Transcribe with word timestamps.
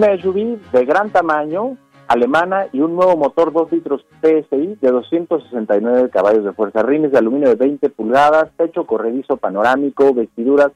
Una 0.00 0.16
SUV 0.16 0.58
de 0.72 0.86
gran 0.86 1.10
tamaño, 1.10 1.76
alemana 2.08 2.68
y 2.72 2.80
un 2.80 2.96
nuevo 2.96 3.18
motor 3.18 3.52
2 3.52 3.70
litros 3.70 4.02
TSI 4.22 4.78
de 4.80 4.90
269 4.90 6.08
caballos 6.08 6.42
de 6.42 6.54
fuerza, 6.54 6.82
rines 6.82 7.12
de 7.12 7.18
aluminio 7.18 7.50
de 7.50 7.56
20 7.56 7.90
pulgadas, 7.90 8.48
techo 8.56 8.86
corredizo 8.86 9.36
panorámico, 9.36 10.14
vestiduras 10.14 10.72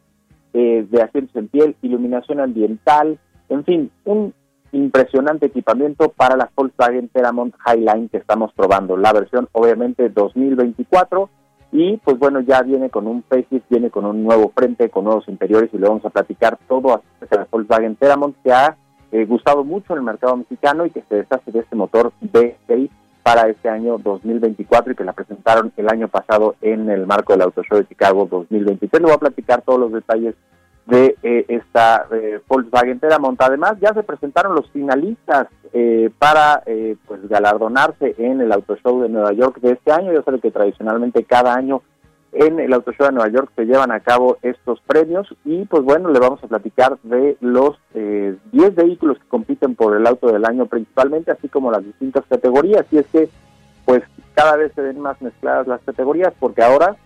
eh, 0.53 0.87
de 0.91 1.01
asientos 1.01 1.35
en 1.37 1.49
piel, 1.49 1.75
iluminación 1.81 2.39
ambiental, 2.39 3.19
en 3.49 3.65
fin, 3.65 3.91
un 4.05 4.35
impresionante 4.73 5.47
equipamiento 5.47 6.11
para 6.11 6.37
la 6.37 6.51
Volkswagen 6.55 7.09
Teramont 7.09 7.55
Highline 7.67 8.11
que 8.11 8.19
estamos 8.19 8.53
probando, 8.53 8.99
la 8.99 9.15
versión 9.15 9.49
obviamente 9.53 10.11
2024 10.11 11.31
y 11.73 11.97
pues 11.97 12.19
bueno, 12.19 12.41
ya 12.41 12.61
viene 12.61 12.91
con 12.91 13.07
un 13.07 13.23
facelift, 13.23 13.71
viene 13.71 13.89
con 13.89 14.05
un 14.05 14.23
nuevo 14.23 14.53
frente, 14.55 14.91
con 14.91 15.05
nuevos 15.05 15.27
interiores 15.29 15.71
y 15.73 15.79
le 15.79 15.89
vamos 15.89 16.05
a 16.05 16.11
platicar 16.11 16.59
todo 16.69 17.01
acerca 17.17 17.37
la 17.37 17.49
Volkswagen 17.51 17.97
Teramont 17.97 18.37
que 18.45 18.53
ha 18.53 18.77
eh, 19.15 19.25
gustado 19.27 19.63
mucho 19.63 19.93
en 19.93 20.01
el 20.01 20.05
mercado 20.05 20.37
mexicano 20.37 20.85
y 20.85 20.91
que 20.91 21.05
se 21.09 21.15
deshace 21.15 21.53
de 21.53 21.61
este 21.61 21.77
motor 21.77 22.13
V6 22.21 22.91
para 23.23 23.49
este 23.49 23.69
año 23.69 23.97
2024 23.99 24.93
y 24.93 24.97
que 24.97 25.05
la 25.05 25.13
presentaron 25.13 25.73
el 25.77 25.89
año 25.89 26.09
pasado 26.09 26.57
en 26.61 26.91
el 26.91 27.07
marco 27.07 27.33
del 27.33 27.43
Auto 27.43 27.63
Show 27.63 27.79
de 27.79 27.87
Chicago 27.87 28.27
2023. 28.29 29.01
Le 29.01 29.07
voy 29.07 29.15
a 29.15 29.19
platicar 29.19 29.63
todos 29.63 29.79
los 29.79 29.93
detalles 29.93 30.35
de 30.87 31.17
eh, 31.23 31.45
esta 31.47 32.07
eh, 32.11 32.41
Volkswagen 32.49 32.99
Teramont. 32.99 33.41
Además, 33.41 33.75
ya 33.81 33.95
se 33.95 34.03
presentaron 34.03 34.57
los 34.57 34.69
finalistas 34.73 35.47
eh, 35.73 36.11
para 36.19 36.65
pues 37.07 37.29
galardonarse 37.29 38.17
en 38.19 38.41
el 38.41 38.51
Auto 38.51 38.77
Show 38.77 39.01
de 39.01 39.09
Nueva 39.09 39.33
York 39.33 39.61
de 39.61 39.75
este 39.75 39.93
año. 39.93 40.13
Ya 40.13 40.25
sabe 40.25 40.41
que 40.41 40.51
tradicionalmente 40.51 41.23
cada 41.23 41.55
año 41.55 41.83
en 42.35 42.61
el 42.61 42.73
Auto 42.73 42.93
Show 42.93 43.07
de 43.07 43.13
Nueva 43.13 43.31
York 43.31 43.51
se 43.57 43.65
llevan 43.65 43.93
a 43.93 44.01
cabo 44.01 44.39
estos 44.43 44.81
premios 44.81 45.35
y 45.45 45.65
pues 45.65 45.83
bueno, 45.83 46.11
le 46.11 46.19
vamos 46.19 46.43
a 46.43 46.49
platicar 46.49 46.99
de 47.03 47.37
los 47.41 47.79
10 47.95 48.75
vehículos 48.75 49.19
que 49.19 49.29
compiten 49.29 49.75
por 49.75 49.97
el 49.97 50.07
auto 50.07 50.33
del 50.33 50.45
año 50.45 50.67
principalmente, 50.67 51.31
así 51.31 51.49
como 51.49 51.71
las 51.71 51.85
distintas 51.85 52.25
categorías. 52.29 52.85
Y 52.91 52.99
es 52.99 53.07
que 53.07 53.29
pues 53.85 54.03
cada 54.35 54.57
vez 54.57 54.73
se 54.75 54.83
ven 54.83 55.01
más 55.01 55.21
mezcladas 55.23 55.67
las 55.67 55.81
categorías 55.83 56.33
porque 56.39 56.63
ahora 56.63 56.97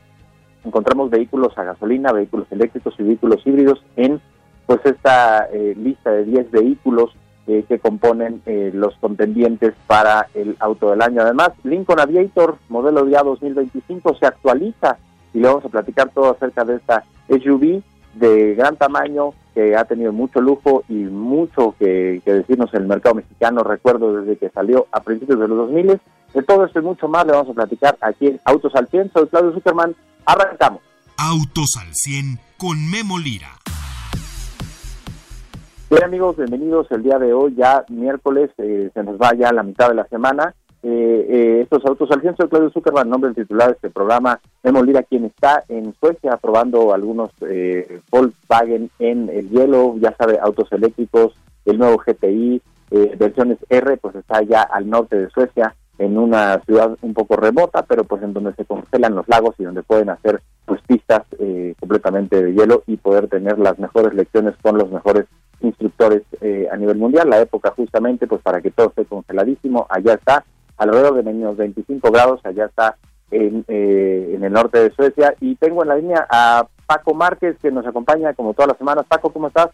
encontramos 0.65 1.11
vehículos 1.11 1.57
a 1.57 1.65
gasolina, 1.65 2.13
vehículos 2.13 2.47
eléctricos 2.51 2.95
y 2.99 3.03
vehículos 3.03 3.47
híbridos 3.47 3.85
en 3.97 4.21
pues 4.67 4.81
esta 4.85 5.49
eh, 5.53 5.75
lista 5.77 6.11
de 6.11 6.25
10 6.25 6.51
vehículos 6.51 7.11
eh, 7.47 7.65
que 7.67 7.79
componen 7.79 8.43
eh, 8.45 8.71
los 8.75 8.95
contendientes 8.97 9.73
para 9.87 10.29
el 10.35 10.57
auto 10.61 10.91
del 10.91 11.01
año. 11.01 11.23
Además, 11.23 11.53
Lincoln 11.65 12.01
Aviator, 12.01 12.59
modelo 12.69 13.05
día 13.07 13.23
2025, 13.23 14.17
se 14.17 14.27
actualiza 14.27 14.99
y 15.33 15.41
le 15.41 15.49
vamos 15.49 15.65
a 15.65 15.69
platicar 15.69 16.11
todo 16.11 16.33
acerca 16.33 16.65
de 16.65 16.77
esta 16.77 17.05
SUV 17.29 17.83
de 18.15 18.55
gran 18.55 18.77
tamaño 18.77 19.33
que 19.55 19.77
ha 19.77 19.85
tenido 19.85 20.13
mucho 20.13 20.41
lujo 20.41 20.85
y 20.89 20.95
mucho 20.95 21.75
que, 21.79 22.23
decirnos 22.25 22.73
en 22.75 22.83
el 22.83 22.89
mercado 22.89 23.17
mexicano. 23.17 23.63
Recuerdo 23.63 24.21
desde 24.21 24.37
que 24.37 24.51
salió 24.51 24.87
a 24.93 25.01
principios 25.01 25.39
de 25.41 25.49
los 25.49 25.59
2000. 25.59 26.01
De 26.35 26.43
todo 26.43 26.65
esto 26.65 26.79
y 26.79 26.83
mucho 26.83 27.09
más 27.09 27.27
le 27.27 27.33
vamos 27.33 27.49
a 27.51 27.55
platicar 27.55 27.97
aquí 28.01 28.27
en 28.27 28.41
Autos 28.45 28.75
al 28.75 28.89
100. 28.89 29.13
Soy 29.13 29.29
Claudio 29.29 29.53
Superman 29.53 29.95
Arrancamos. 30.27 30.83
Autos 31.17 31.71
al 31.81 31.93
100 31.93 32.39
con 32.59 32.91
Memo 32.91 33.19
Lira. 33.19 33.49
Bien 35.91 36.05
amigos, 36.05 36.37
bienvenidos 36.37 36.87
el 36.91 37.03
día 37.03 37.19
de 37.19 37.33
hoy, 37.33 37.55
ya 37.57 37.83
miércoles, 37.89 38.51
eh, 38.59 38.91
se 38.93 39.03
nos 39.03 39.17
va 39.19 39.35
ya 39.35 39.51
la 39.55 39.63
mitad 39.63 39.89
de 39.89 39.95
la 39.95 40.07
semana. 40.09 40.55
Eh, 40.83 41.27
eh, 41.29 41.61
estos 41.63 41.85
autos 41.85 42.11
al 42.11 42.21
100, 42.21 42.37
soy 42.37 42.49
Claudio 42.49 42.71
Zuckerman, 42.71 43.09
nombre 43.09 43.31
del 43.31 43.45
titular 43.45 43.69
de 43.69 43.75
este 43.75 43.91
programa, 43.91 44.41
Memo 44.63 44.83
Lira, 44.83 45.03
quien 45.03 45.25
está 45.25 45.65
en 45.69 45.95
Suecia 46.01 46.37
probando 46.37 46.95
algunos 46.95 47.31
Volkswagen 48.11 48.91
en 48.99 49.29
el 49.29 49.51
hielo, 49.51 49.97
ya 49.99 50.15
sabe, 50.17 50.39
autos 50.41 50.71
eléctricos, 50.73 51.35
el 51.65 51.79
nuevo 51.79 51.99
GTI, 51.99 52.63
versiones 53.19 53.59
R, 53.69 53.97
pues 53.97 54.15
está 54.15 54.43
ya 54.43 54.63
al 54.63 54.89
norte 54.89 55.17
de 55.17 55.31
Suecia, 55.31 55.75
en 55.99 56.17
una 56.17 56.61
ciudad 56.65 56.97
un 57.03 57.13
poco 57.13 57.37
remota, 57.37 57.83
pero 57.83 58.05
pues 58.05 58.23
en 58.23 58.33
donde 58.33 58.55
se 58.55 58.65
congelan 58.65 59.17
los 59.17 59.29
lagos 59.29 59.55
y 59.59 59.65
donde 59.65 59.83
pueden 59.83 60.11
hacer 60.11 60.41
pues 60.65 60.81
pistas 60.87 61.23
eh, 61.39 61.75
completamente 61.79 62.43
de 62.43 62.55
hielo 62.55 62.85
y 62.87 62.97
poder 62.97 63.29
tener 63.29 63.59
las 63.59 63.79
mejores 63.79 64.15
lecciones 64.15 64.55
con 64.63 64.79
los 64.79 64.91
mejores 64.91 65.27
instructores 65.61 66.23
eh, 66.41 66.69
a 66.71 66.77
nivel 66.77 66.99
mundial. 66.99 67.29
La 67.29 67.41
época 67.41 67.73
justamente 67.77 68.27
pues 68.27 68.41
para 68.43 68.61
que 68.61 68.71
todo 68.71 68.89
esté 68.89 69.05
congeladísimo, 69.05 69.87
allá 69.91 70.15
está, 70.15 70.45
alrededor 70.79 71.15
de 71.17 71.23
menos 71.23 71.57
25 71.57 72.11
grados, 72.11 72.41
allá 72.45 72.67
está 72.67 72.97
en, 73.31 73.65
eh, 73.69 74.33
en 74.35 74.45
el 74.45 74.53
norte 74.53 74.79
de 74.79 74.91
Suecia. 74.93 75.35
Y 75.41 75.57
tengo 75.57 75.83
en 75.83 75.89
la 75.89 75.97
línea 75.97 76.27
a 76.31 76.67
Paco 76.87 77.15
Márquez 77.15 77.57
que 77.61 77.71
nos 77.71 77.87
acompaña 77.87 78.33
como 78.35 78.55
todas 78.55 78.69
las 78.69 78.79
semanas. 78.79 79.05
Paco, 79.07 79.31
¿cómo 79.31 79.49
estás? 79.49 79.69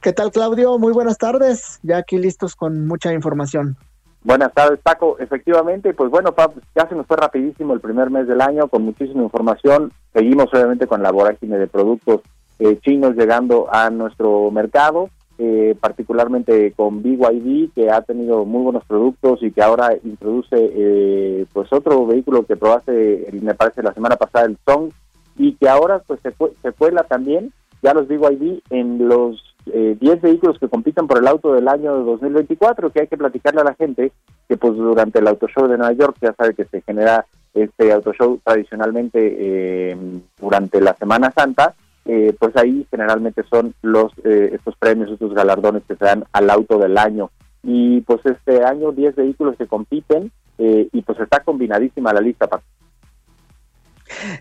¿Qué 0.00 0.12
tal, 0.12 0.30
Claudio? 0.30 0.78
Muy 0.78 0.92
buenas 0.92 1.18
tardes. 1.18 1.78
Ya 1.82 1.98
aquí 1.98 2.18
listos 2.18 2.54
con 2.54 2.86
mucha 2.86 3.12
información. 3.12 3.76
Buenas 4.22 4.52
tardes, 4.52 4.78
Paco. 4.82 5.18
Efectivamente, 5.18 5.94
pues 5.94 6.10
bueno, 6.10 6.34
ya 6.74 6.86
se 6.86 6.94
nos 6.94 7.06
fue 7.06 7.16
rapidísimo 7.16 7.72
el 7.72 7.80
primer 7.80 8.10
mes 8.10 8.26
del 8.26 8.42
año 8.42 8.68
con 8.68 8.82
muchísima 8.82 9.22
información. 9.22 9.92
Seguimos 10.12 10.52
obviamente 10.52 10.86
con 10.86 11.02
la 11.02 11.10
vorágine 11.10 11.56
de 11.56 11.66
productos 11.66 12.20
eh, 12.58 12.78
chinos 12.82 13.14
llegando 13.16 13.72
a 13.72 13.88
nuestro 13.88 14.50
mercado, 14.50 15.08
eh, 15.42 15.74
particularmente 15.80 16.72
con 16.72 17.02
BYD, 17.02 17.70
que 17.74 17.90
ha 17.90 18.02
tenido 18.02 18.44
muy 18.44 18.62
buenos 18.62 18.84
productos 18.84 19.42
y 19.42 19.50
que 19.50 19.62
ahora 19.62 19.96
introduce 20.04 20.54
eh, 20.54 21.46
pues 21.52 21.72
otro 21.72 22.06
vehículo 22.06 22.44
que 22.44 22.56
probaste, 22.56 23.26
me 23.40 23.54
parece, 23.54 23.82
la 23.82 23.94
semana 23.94 24.16
pasada, 24.16 24.44
el 24.44 24.58
Song, 24.66 24.90
y 25.38 25.54
que 25.54 25.66
ahora 25.66 26.00
pues 26.06 26.20
se, 26.20 26.34
se 26.60 26.72
cuela 26.72 27.04
también 27.04 27.52
ya 27.82 27.94
los 27.94 28.06
BYD 28.06 28.60
en 28.68 29.08
los 29.08 29.42
10 29.64 30.02
eh, 30.02 30.18
vehículos 30.20 30.58
que 30.58 30.68
compiten 30.68 31.06
por 31.06 31.18
el 31.18 31.26
auto 31.26 31.54
del 31.54 31.68
año 31.68 31.96
de 31.98 32.04
2024, 32.04 32.90
que 32.90 33.00
hay 33.00 33.06
que 33.06 33.16
platicarle 33.16 33.60
a 33.62 33.64
la 33.64 33.74
gente 33.74 34.12
que 34.48 34.56
pues 34.56 34.74
durante 34.74 35.20
el 35.20 35.28
auto 35.28 35.46
show 35.48 35.66
de 35.68 35.78
Nueva 35.78 35.92
York 35.92 36.16
ya 36.20 36.34
sabe 36.34 36.54
que 36.54 36.64
se 36.64 36.82
genera 36.82 37.24
este 37.54 37.92
auto 37.92 38.12
show 38.12 38.38
tradicionalmente 38.44 39.18
eh, 39.38 39.96
durante 40.38 40.80
la 40.80 40.94
Semana 40.94 41.32
Santa, 41.34 41.74
eh, 42.04 42.34
pues 42.38 42.56
ahí 42.56 42.86
generalmente 42.90 43.42
son 43.50 43.74
los 43.82 44.12
estos 44.24 44.74
premios, 44.76 45.10
estos 45.10 45.34
galardones 45.34 45.82
que 45.86 45.96
se 45.96 46.04
dan 46.04 46.24
al 46.32 46.50
auto 46.50 46.78
del 46.78 46.98
año. 46.98 47.30
Y 47.62 48.00
pues 48.02 48.20
este 48.24 48.64
año 48.64 48.92
10 48.92 49.16
vehículos 49.16 49.56
que 49.56 49.66
compiten 49.66 50.32
y 50.58 51.02
pues 51.02 51.18
está 51.20 51.40
combinadísima 51.40 52.12
la 52.12 52.20
lista. 52.20 52.46
Para 52.46 52.62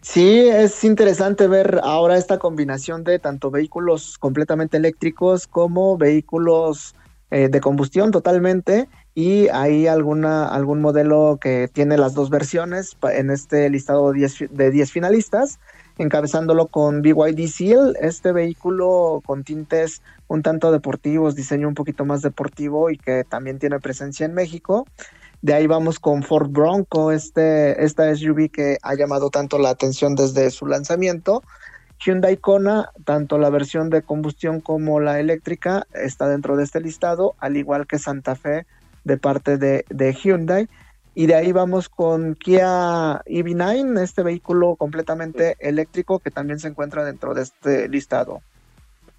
Sí, 0.01 0.39
es 0.39 0.83
interesante 0.83 1.47
ver 1.47 1.79
ahora 1.83 2.17
esta 2.17 2.37
combinación 2.37 3.03
de 3.03 3.19
tanto 3.19 3.51
vehículos 3.51 4.17
completamente 4.17 4.77
eléctricos 4.77 5.47
como 5.47 5.97
vehículos 5.97 6.95
eh, 7.31 7.49
de 7.49 7.61
combustión 7.61 8.11
totalmente 8.11 8.89
y 9.13 9.47
hay 9.49 9.87
alguna 9.87 10.47
algún 10.47 10.81
modelo 10.81 11.37
que 11.39 11.69
tiene 11.71 11.97
las 11.97 12.13
dos 12.13 12.29
versiones 12.29 12.97
en 13.03 13.29
este 13.29 13.69
listado 13.69 14.11
de 14.11 14.71
10 14.71 14.91
finalistas, 14.91 15.59
encabezándolo 15.99 16.67
con 16.67 17.01
BYD 17.01 17.47
Seal, 17.47 17.97
este 18.01 18.31
vehículo 18.31 19.21
con 19.25 19.43
tintes 19.43 20.01
un 20.27 20.41
tanto 20.41 20.71
deportivos, 20.71 21.35
diseño 21.35 21.67
un 21.67 21.73
poquito 21.75 22.05
más 22.05 22.21
deportivo 22.21 22.89
y 22.89 22.97
que 22.97 23.25
también 23.25 23.59
tiene 23.59 23.79
presencia 23.79 24.25
en 24.25 24.33
México. 24.33 24.87
De 25.41 25.53
ahí 25.53 25.67
vamos 25.67 25.99
con 25.99 26.23
Ford 26.23 26.49
Bronco, 26.49 27.11
este, 27.11 27.83
esta 27.83 28.13
SUV 28.15 28.49
que 28.49 28.77
ha 28.81 28.95
llamado 28.95 29.29
tanto 29.29 29.59
la 29.59 29.69
atención 29.69 30.15
desde 30.15 30.49
su 30.51 30.65
lanzamiento. 30.65 31.43
Hyundai 31.99 32.37
Kona, 32.37 32.91
tanto 33.03 33.37
la 33.37 33.49
versión 33.49 33.89
de 33.89 34.01
combustión 34.01 34.61
como 34.61 35.01
la 35.01 35.19
eléctrica, 35.19 35.85
está 35.93 36.29
dentro 36.29 36.55
de 36.55 36.63
este 36.63 36.79
listado, 36.79 37.35
al 37.39 37.57
igual 37.57 37.87
que 37.87 37.99
Santa 37.99 38.35
Fe 38.35 38.65
de 39.03 39.17
parte 39.17 39.57
de, 39.57 39.85
de 39.89 40.13
Hyundai. 40.13 40.69
Y 41.15 41.25
de 41.25 41.35
ahí 41.35 41.51
vamos 41.51 41.89
con 41.89 42.35
Kia 42.35 43.21
EV9, 43.25 43.99
este 43.99 44.23
vehículo 44.23 44.75
completamente 44.75 45.55
eléctrico 45.59 46.19
que 46.19 46.31
también 46.31 46.59
se 46.59 46.67
encuentra 46.67 47.03
dentro 47.03 47.33
de 47.33 47.43
este 47.43 47.89
listado. 47.89 48.41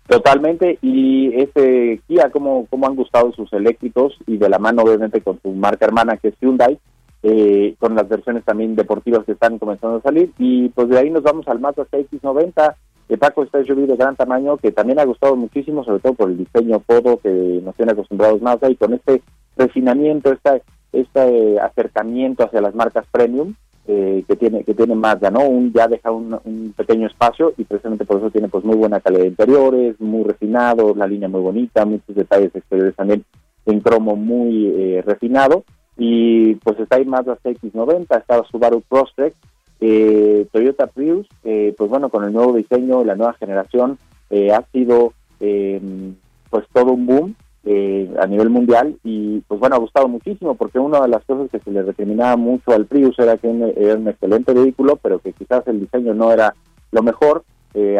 Totalmente, 0.07 0.79
y 0.83 1.33
este 1.41 2.01
Kia, 2.09 2.31
cómo, 2.31 2.67
cómo 2.69 2.87
han 2.87 2.97
gustado 2.97 3.33
sus 3.33 3.53
eléctricos 3.53 4.17
y 4.27 4.39
de 4.39 4.49
la 4.49 4.59
mano 4.59 4.83
obviamente 4.83 5.21
con 5.21 5.41
su 5.41 5.51
marca 5.53 5.85
hermana 5.85 6.17
que 6.17 6.29
es 6.29 6.35
Hyundai, 6.41 6.79
eh, 7.23 7.75
con 7.79 7.95
las 7.95 8.09
versiones 8.09 8.45
también 8.45 8.75
deportivas 8.75 9.25
que 9.25 9.33
están 9.33 9.59
comenzando 9.59 9.99
a 9.99 10.03
salir, 10.03 10.33
y 10.39 10.69
pues 10.71 10.89
de 10.89 10.99
ahí 10.99 11.11
nos 11.11 11.23
vamos 11.23 11.47
al 11.49 11.61
Mazda 11.61 11.85
CX-90, 11.85 12.75
Paco, 13.19 13.43
esta 13.43 13.65
SUV 13.65 13.87
de 13.87 13.97
gran 13.97 14.17
tamaño 14.17 14.57
que 14.57 14.73
también 14.73 14.99
ha 14.99 15.05
gustado 15.05 15.37
muchísimo, 15.37 15.85
sobre 15.85 16.01
todo 16.01 16.15
por 16.15 16.31
el 16.31 16.39
diseño 16.39 16.83
todo 16.87 17.19
que 17.19 17.61
nos 17.63 17.75
tiene 17.75 17.93
acostumbrados 17.93 18.41
más 18.41 18.59
y 18.69 18.77
con 18.77 18.95
este 18.95 19.23
refinamiento, 19.57 20.33
esta, 20.33 20.61
este 20.93 21.59
acercamiento 21.61 22.45
hacia 22.45 22.61
las 22.61 22.75
marcas 22.75 23.07
premium 23.11 23.55
eh, 23.87 24.25
que 24.29 24.37
tiene 24.37 24.65
que 24.65 24.75
tiene 24.75 24.95
Mazda, 24.95 25.31
¿no? 25.31 25.41
Un, 25.41 25.73
ya 25.73 25.89
deja 25.89 26.11
un, 26.11 26.75
pequeño 26.77 27.07
espacio 27.07 27.53
y 27.57 27.65
precisamente 27.65 28.05
por 28.05 28.19
eso 28.19 28.31
tiene 28.31 28.49
pues 28.49 28.65
muy 28.65 28.77
buena 28.77 29.01
calidad 29.01 29.23
de 29.23 29.29
interiores, 29.29 30.01
muy 30.01 30.25
refinado, 30.25 30.95
la 30.95 31.07
línea 31.07 31.29
muy 31.29 31.41
bonita, 31.41 31.85
muchos 31.85 32.15
detalles 32.15 32.55
exteriores 32.55 32.95
también 32.95 33.25
en 33.67 33.81
cromo 33.81 34.17
muy 34.17 34.67
eh, 34.67 35.03
refinado 35.05 35.65
y 35.97 36.55
pues 36.57 36.79
está 36.81 36.97
ahí 36.97 37.05
Mazda 37.05 37.39
CX-90, 37.45 38.19
está 38.19 38.43
Subaru 38.45 38.83
Crosstrek, 38.89 39.35
eh, 39.81 40.47
Toyota 40.53 40.87
Prius, 40.87 41.27
eh, 41.45 41.75
pues 41.77 41.91
bueno, 41.91 42.11
con 42.11 42.25
el 42.25 42.33
nuevo 42.33 42.55
diseño, 42.55 43.03
la 43.05 43.17
nueva 43.17 43.35
generación, 43.35 43.99
eh, 44.31 44.53
ha 44.53 44.63
sido 44.73 45.13
pues 46.51 46.67
todo 46.71 46.93
un 46.93 47.07
boom 47.07 47.35
a 47.65 48.27
nivel 48.27 48.51
mundial 48.51 48.97
y 49.05 49.41
pues 49.41 49.61
bueno, 49.61 49.77
ha 49.77 49.79
gustado 49.79 50.09
muchísimo 50.09 50.55
porque 50.55 50.79
una 50.79 51.01
de 51.01 51.09
las 51.09 51.25
cosas 51.25 51.51
que 51.51 51.61
se 51.61 51.71
le 51.71 51.83
recriminaba 51.83 52.37
mucho 52.37 52.73
al 52.73 52.87
Prius 52.87 53.19
era 53.19 53.37
que 53.37 53.49
era 53.77 53.97
un 53.97 54.09
excelente 54.09 54.53
vehículo, 54.53 54.97
pero 54.97 55.19
que 55.19 55.33
quizás 55.33 55.67
el 55.67 55.81
diseño 55.81 56.15
no 56.15 56.33
era 56.33 56.55
lo 56.91 57.03
mejor, 57.03 57.45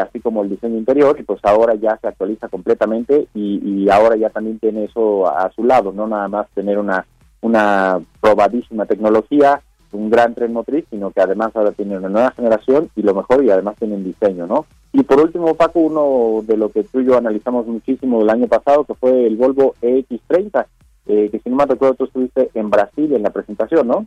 así 0.01 0.21
como 0.21 0.43
el 0.43 0.51
diseño 0.51 0.79
interior, 0.79 1.17
y 1.19 1.23
pues 1.23 1.41
ahora 1.45 1.75
ya 1.75 1.97
se 2.01 2.09
actualiza 2.09 2.49
completamente 2.49 3.29
y, 3.35 3.89
ahora 3.91 4.17
ya 4.17 4.31
también 4.31 4.59
tiene 4.59 4.85
eso 4.85 5.27
a, 5.27 5.51
su 5.53 5.65
lado, 5.65 5.93
no 5.93 6.07
nada 6.07 6.29
más 6.29 6.47
tener 6.55 6.79
una, 6.79 7.05
una 7.41 8.01
probadísima 8.21 8.87
tecnología, 8.87 9.61
un 9.93 10.11
gran 10.11 10.35
tren 10.35 10.53
motriz, 10.53 10.85
sino 10.91 11.11
que 11.11 11.21
además 11.21 11.51
ahora 11.55 11.73
tiene 11.73 11.97
una 11.99 12.09
nueva 12.09 12.31
generación 12.33 12.89
y 12.95 13.03
lo 13.03 13.15
mejor, 13.15 13.45
y 13.45 13.51
además 13.51 13.77
tienen 13.79 14.05
diseño, 14.05 14.47
¿no? 14.47 14.67
Y 14.93 15.03
por 15.05 15.21
último, 15.21 15.55
Paco, 15.55 15.81
uno 15.81 16.43
de 16.45 16.57
lo 16.57 16.71
que 16.71 16.83
tú 16.83 17.01
y 17.01 17.07
yo 17.07 17.17
analizamos 17.17 17.67
muchísimo 17.67 18.23
el 18.23 18.31
año 18.31 18.49
pasado, 18.49 18.85
que 18.85 18.95
fue 18.95 19.27
el 19.27 19.37
Volvo 19.37 19.75
EX30, 19.81 20.67
eh, 21.07 21.29
que 21.31 21.39
si 21.39 21.49
no 21.49 21.57
me 21.57 21.67
recuerdo 21.67 21.95
tú 21.95 22.05
estuviste 22.05 22.51
en 22.55 22.71
Brasil 22.71 23.13
en 23.13 23.23
la 23.23 23.31
presentación, 23.31 23.87
¿no? 23.87 24.07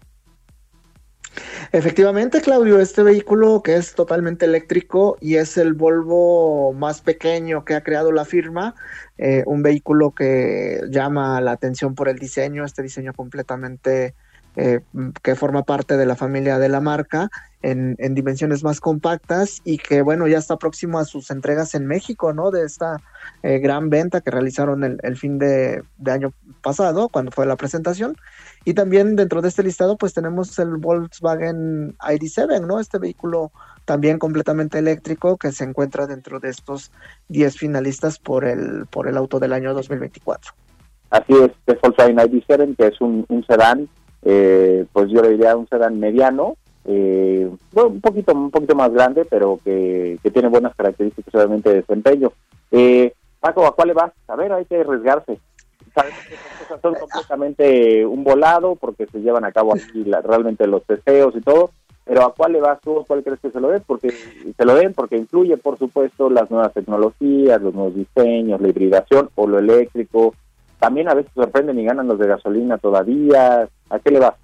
Efectivamente, 1.72 2.42
Claudio, 2.42 2.80
este 2.80 3.02
vehículo 3.02 3.64
que 3.64 3.76
es 3.76 3.96
totalmente 3.96 4.46
eléctrico 4.46 5.18
y 5.20 5.36
es 5.36 5.58
el 5.58 5.74
Volvo 5.74 6.74
más 6.74 7.02
pequeño 7.02 7.66
que 7.66 7.74
ha 7.74 7.82
creado 7.82 8.12
la 8.12 8.26
firma, 8.26 8.76
eh, 9.18 9.44
un 9.48 9.64
vehículo 9.64 10.12
que 10.12 10.82
llama 10.92 11.42
la 11.42 11.52
atención 11.52 11.96
por 11.96 12.10
el 12.10 12.20
diseño, 12.20 12.64
este 12.64 12.84
diseño 12.84 13.14
completamente 13.14 14.14
eh, 14.56 14.82
que 15.24 15.36
forma 15.36 15.64
parte 15.64 15.98
de 15.98 16.06
la 16.06 16.16
familia 16.16 16.60
de 16.60 16.70
la 16.70 16.80
marca 16.80 17.30
en, 17.64 17.96
dimensiones 18.14 18.64
más 18.64 18.80
compactas 18.80 19.62
y 19.64 19.78
que 19.78 20.02
bueno 20.02 20.28
ya 20.28 20.38
está 20.38 20.58
próximo 20.58 21.00
a 21.00 21.06
sus 21.06 21.32
entregas 21.32 21.74
en 21.74 21.88
México, 21.88 22.34
¿no? 22.34 22.52
De 22.52 22.66
esta 22.66 22.98
eh, 23.42 23.60
gran 23.60 23.90
venta 23.90 24.22
que 24.22 24.30
realizaron 24.30 24.84
el, 24.84 25.18
fin 25.18 25.40
de, 25.40 25.82
año 26.06 26.34
pasado 26.62 27.10
cuando 27.10 27.32
fue 27.32 27.46
la 27.46 27.56
presentación 27.56 28.16
y 28.66 28.74
también 28.74 29.16
dentro 29.16 29.42
de 29.42 29.48
este 29.48 29.64
listado 29.64 29.98
pues 29.98 30.14
tenemos 30.14 30.60
el 30.60 30.76
Volkswagen 30.76 31.96
ID7, 31.98 32.66
¿no? 32.68 32.80
Este 32.80 33.00
vehículo 33.00 33.52
también 33.86 34.20
completamente 34.20 34.78
eléctrico 34.78 35.38
que 35.38 35.52
se 35.52 35.64
encuentra 35.64 36.06
dentro 36.06 36.40
de 36.40 36.50
estos 36.50 36.92
10 37.30 37.58
finalistas 37.58 38.20
por 38.20 38.46
el 38.46 38.86
por 38.88 39.08
el 39.08 39.18
auto 39.18 39.40
del 39.40 39.54
año 39.54 39.74
2024. 39.74 40.52
Así 41.10 41.34
es, 41.34 41.52
el 41.66 41.80
Volkswagen 41.82 42.18
ID7 42.18 42.76
que 42.76 42.88
es 42.88 43.00
un, 43.02 43.26
un 43.30 43.46
sedán 43.46 43.90
eh, 44.26 44.86
pues 44.92 45.10
yo 45.10 45.22
le 45.22 45.30
diría 45.30 45.56
un 45.56 45.68
sedán 45.68 46.00
mediano, 46.00 46.56
eh, 46.86 47.50
un 47.76 48.02
poquito 48.02 48.34
un 48.34 48.52
poquito 48.52 48.76
más 48.76 48.92
grande, 48.92 49.26
pero 49.26 49.60
que, 49.64 50.20
tiene 50.34 50.50
buenas 50.50 50.76
características 50.76 51.34
obviamente 51.36 51.70
de 51.70 51.76
desempeño. 51.78 52.32
Eh, 52.72 53.14
Paco, 53.40 53.66
¿a 53.66 53.76
cuál 53.76 53.90
le 53.90 53.94
vas? 53.94 54.12
A 54.28 54.36
ver, 54.36 54.54
hay 54.54 54.66
que 54.66 54.82
arriesgarse. 54.82 55.40
Sabemos 55.94 56.20
que 56.28 56.82
son 56.82 56.96
completamente 56.96 58.06
un 58.06 58.24
volado 58.24 58.76
porque 58.76 59.06
se 59.08 59.20
llevan 59.20 59.46
a 59.46 59.52
cabo 59.52 59.76
aquí 59.76 60.04
realmente 60.04 60.66
los 60.66 60.84
testeos 60.86 61.36
y 61.36 61.42
todo, 61.42 61.70
pero 62.06 62.24
¿a 62.24 62.34
cuál 62.34 62.54
le 62.54 62.62
vas 62.62 62.82
tú? 62.82 63.04
¿Cuál 63.08 63.24
crees 63.24 63.40
que 63.40 63.52
se 63.52 63.60
lo 63.60 63.70
den? 63.70 63.84
Porque 63.86 64.10
se 64.12 64.66
lo 64.66 64.76
den 64.76 64.94
porque 64.94 65.18
incluye, 65.18 65.58
por 65.58 65.78
supuesto, 65.78 66.30
las 66.30 66.50
nuevas 66.50 66.74
tecnologías, 66.74 67.62
los 67.62 67.74
nuevos 67.74 67.96
diseños, 67.96 68.60
la 68.60 68.70
hibridación 68.70 69.30
o 69.36 69.48
lo 69.48 69.60
eléctrico, 69.60 70.34
también 70.80 71.10
a 71.10 71.14
veces 71.14 71.32
sorprenden 71.34 71.80
y 71.80 71.86
ganan 71.86 72.08
los 72.08 72.20
de 72.20 72.28
gasolina 72.28 72.78
todavía. 72.78 73.68
¿A 73.90 74.00
qué 74.00 74.12
le 74.12 74.20
va? 74.20 74.36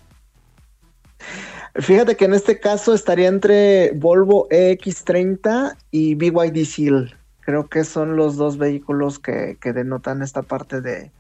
Fíjate 1.76 2.16
que 2.16 2.26
en 2.26 2.34
este 2.34 2.60
caso 2.60 2.94
estaría 2.94 3.28
entre 3.28 3.92
Volvo 3.94 4.48
EX30 4.50 5.76
y 5.92 6.16
BYD 6.16 6.66
Seal. 6.66 7.16
Creo 7.42 7.68
que 7.68 7.84
son 7.84 8.16
los 8.16 8.36
dos 8.36 8.58
vehículos 8.58 9.20
que, 9.20 9.58
denotan 9.64 10.22
esta 10.22 10.42
parte 10.42 10.82
de, 10.82 11.12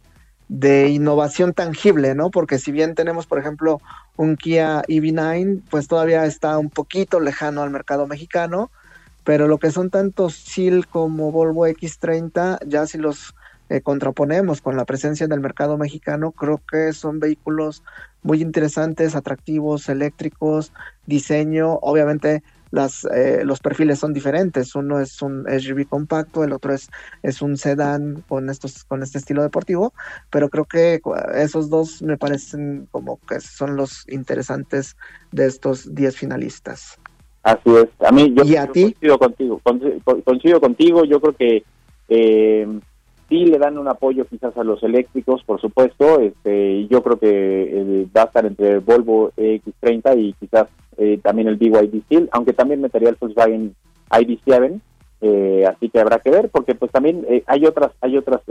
de 0.48 0.90
innovación 0.90 1.54
tangible, 1.54 2.16
¿no? 2.16 2.30
Porque 2.30 2.60
si 2.60 2.72
bien 2.72 2.96
tenemos, 2.96 3.26
por 3.26 3.40
ejemplo, 3.40 3.80
un 4.18 4.36
Kia 4.36 4.82
EV9, 4.84 5.62
pues 5.70 5.88
todavía 5.88 6.26
está 6.26 6.58
un 6.58 6.70
poquito 6.70 7.20
lejano 7.20 7.62
al 7.62 7.70
mercado 7.70 8.08
mexicano, 8.08 8.70
pero 9.24 9.48
lo 9.48 9.60
que 9.60 9.72
son 9.72 9.90
tanto 9.90 10.30
SEAL 10.30 10.88
como 10.88 11.32
Volvo 11.32 11.68
X30, 11.68 12.60
ya 12.66 12.86
si 12.86 12.98
los 12.98 13.36
eh, 13.70 13.82
contraponemos 13.82 14.62
con 14.62 14.76
la 14.76 14.86
presencia 14.86 15.26
en 15.26 15.32
el 15.32 15.40
mercado 15.40 15.78
mexicano, 15.78 16.32
creo 16.32 16.62
que 16.70 16.94
son 16.94 17.20
vehículos 17.20 17.84
muy 18.24 18.42
interesantes, 18.42 19.16
atractivos, 19.16 19.90
eléctricos, 19.90 20.74
diseño, 21.06 21.76
obviamente 21.82 22.44
las, 22.72 23.06
eh, 23.06 23.42
los 23.44 23.60
perfiles 23.60 24.00
son 24.00 24.14
diferentes, 24.14 24.76
uno 24.76 25.00
es 25.00 25.22
un 25.22 25.46
SUV 25.48 25.88
compacto, 25.88 26.44
el 26.44 26.54
otro 26.54 26.74
es, 26.74 26.90
es 27.24 27.42
un 27.42 27.58
sedán 27.58 28.24
con, 28.28 28.50
estos, 28.50 28.84
con 28.84 29.02
este 29.02 29.18
estilo 29.18 29.42
deportivo, 29.42 29.94
pero 30.30 30.50
creo 30.50 30.66
que 30.66 31.02
esos 31.36 31.70
dos 31.70 32.02
me 32.02 32.18
parecen 32.18 32.88
como 32.92 33.20
que 33.28 33.40
son 33.40 33.76
los 33.76 34.08
interesantes 34.10 34.98
de 35.32 35.48
estos 35.48 35.94
10 35.96 36.16
finalistas. 36.16 37.00
Así 37.44 37.70
es, 37.76 37.88
a 38.06 38.12
mí 38.12 38.34
yo, 38.36 38.44
coincido 38.44 39.18
contigo, 39.18 39.62
coincido 40.24 40.60
contigo, 40.60 41.06
yo 41.06 41.22
creo 41.22 41.36
que 41.36 41.64
eh, 42.10 42.68
sí 43.30 43.46
le 43.46 43.60
dan 43.60 43.78
un 43.78 43.88
apoyo 43.88 44.26
quizás 44.26 44.58
a 44.58 44.64
los 44.64 44.82
eléctricos, 44.84 45.44
por 45.44 45.62
supuesto. 45.62 46.20
Este, 46.20 46.88
yo 46.88 47.02
creo 47.04 47.20
que 47.20 47.30
eh, 47.30 48.08
va 48.16 48.24
a 48.24 48.26
estar 48.26 48.46
entre 48.46 48.80
Volvo 48.80 49.32
X30 49.38 50.20
y 50.20 50.34
quizás 50.34 50.68
eh, 50.98 51.20
también 51.24 51.48
el 51.48 51.58
BYD 51.58 52.02
Steel, 52.06 52.30
aunque 52.32 52.54
también 52.54 52.82
metería 52.82 53.10
el 53.10 53.18
Volkswagen 53.20 53.76
ID7. 54.10 54.82
Eh, 55.22 55.66
así 55.68 55.90
que 55.90 56.00
habrá 56.00 56.20
que 56.20 56.32
ver, 56.32 56.50
porque 56.50 56.76
pues 56.76 56.92
también 56.92 57.26
hay 57.46 57.66
otras 57.66 57.92
hay 58.02 58.18
otras 58.18 58.42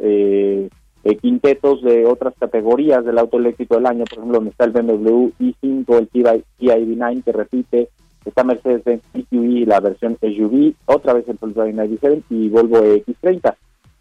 quintetos 1.23 1.83
de 1.83 2.05
otras 2.05 2.35
categorías 2.39 3.05
del 3.05 3.19
auto 3.19 3.39
eléctrico 3.39 3.77
del 3.77 3.87
año, 3.87 4.05
por 4.05 4.19
ejemplo, 4.19 4.39
donde 4.39 4.51
está 4.51 4.65
el 4.67 4.73
BMW 4.73 5.31
i5, 5.41 5.99
el 5.99 6.09
Kia 6.09 6.35
ID9 6.77 7.25
que 7.25 7.33
repite, 7.33 7.89
está 8.27 8.45
Mercedes-Benz 8.45 9.03
EQE, 9.15 9.65
la 9.65 9.81
versión 9.81 10.19
SUV, 10.21 10.75
otra 10.85 11.15
vez 11.15 11.27
el 11.29 11.39
Volkswagen 11.41 11.79
ID7 11.79 12.23
y 12.29 12.49
Volvo 12.51 12.81
X30 12.81 13.55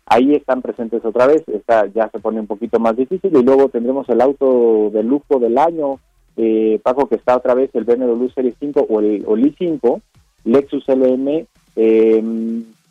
ahí 0.07 0.33
están 0.33 0.61
presentes 0.61 1.03
otra 1.03 1.27
vez, 1.27 1.43
está, 1.47 1.85
ya 1.87 2.09
se 2.09 2.19
pone 2.19 2.39
un 2.39 2.47
poquito 2.47 2.79
más 2.79 2.95
difícil 2.95 3.35
y 3.35 3.43
luego 3.43 3.69
tendremos 3.69 4.07
el 4.09 4.21
auto 4.21 4.89
de 4.91 5.03
lujo 5.03 5.39
del 5.39 5.57
año, 5.57 5.99
eh, 6.37 6.79
Paco, 6.81 7.07
que 7.07 7.15
está 7.15 7.35
otra 7.35 7.53
vez 7.53 7.69
el 7.73 7.83
BMW 7.83 8.27
Series 8.33 8.55
5 8.59 8.87
o 8.89 8.99
el, 8.99 9.25
i5, 9.25 10.01
Lexus 10.45 10.87
LM, 10.87 11.45
eh, 11.75 12.23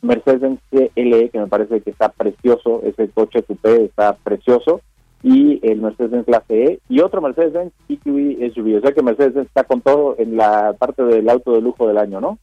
Mercedes-Benz 0.03 0.61
LE, 0.71 1.31
que 1.31 1.39
me 1.39 1.47
parece 1.47 1.81
que 1.81 1.91
está 1.91 2.11
precioso, 2.11 2.83
ese 2.85 3.09
coche 3.09 3.43
coupé 3.43 3.85
está 3.85 4.15
precioso, 4.15 4.83
y 5.23 5.59
el 5.67 5.81
Mercedes-Benz 5.81 6.27
Clase 6.27 6.65
E, 6.65 6.81
y 6.89 7.01
otro 7.01 7.23
Mercedes-Benz 7.23 7.73
EQE 7.89 8.53
SUV, 8.55 8.77
o 8.77 8.81
sea 8.83 8.93
que 8.93 9.03
Mercedes-Benz 9.03 9.47
está 9.47 9.65
con 9.65 9.81
todo 9.81 10.17
en 10.19 10.37
la 10.37 10.75
parte 10.79 11.03
del 11.03 11.29
auto 11.31 11.53
de 11.53 11.63
lujo 11.63 11.89
del 11.89 11.99
año, 11.99 12.21
¿no? 12.21 12.39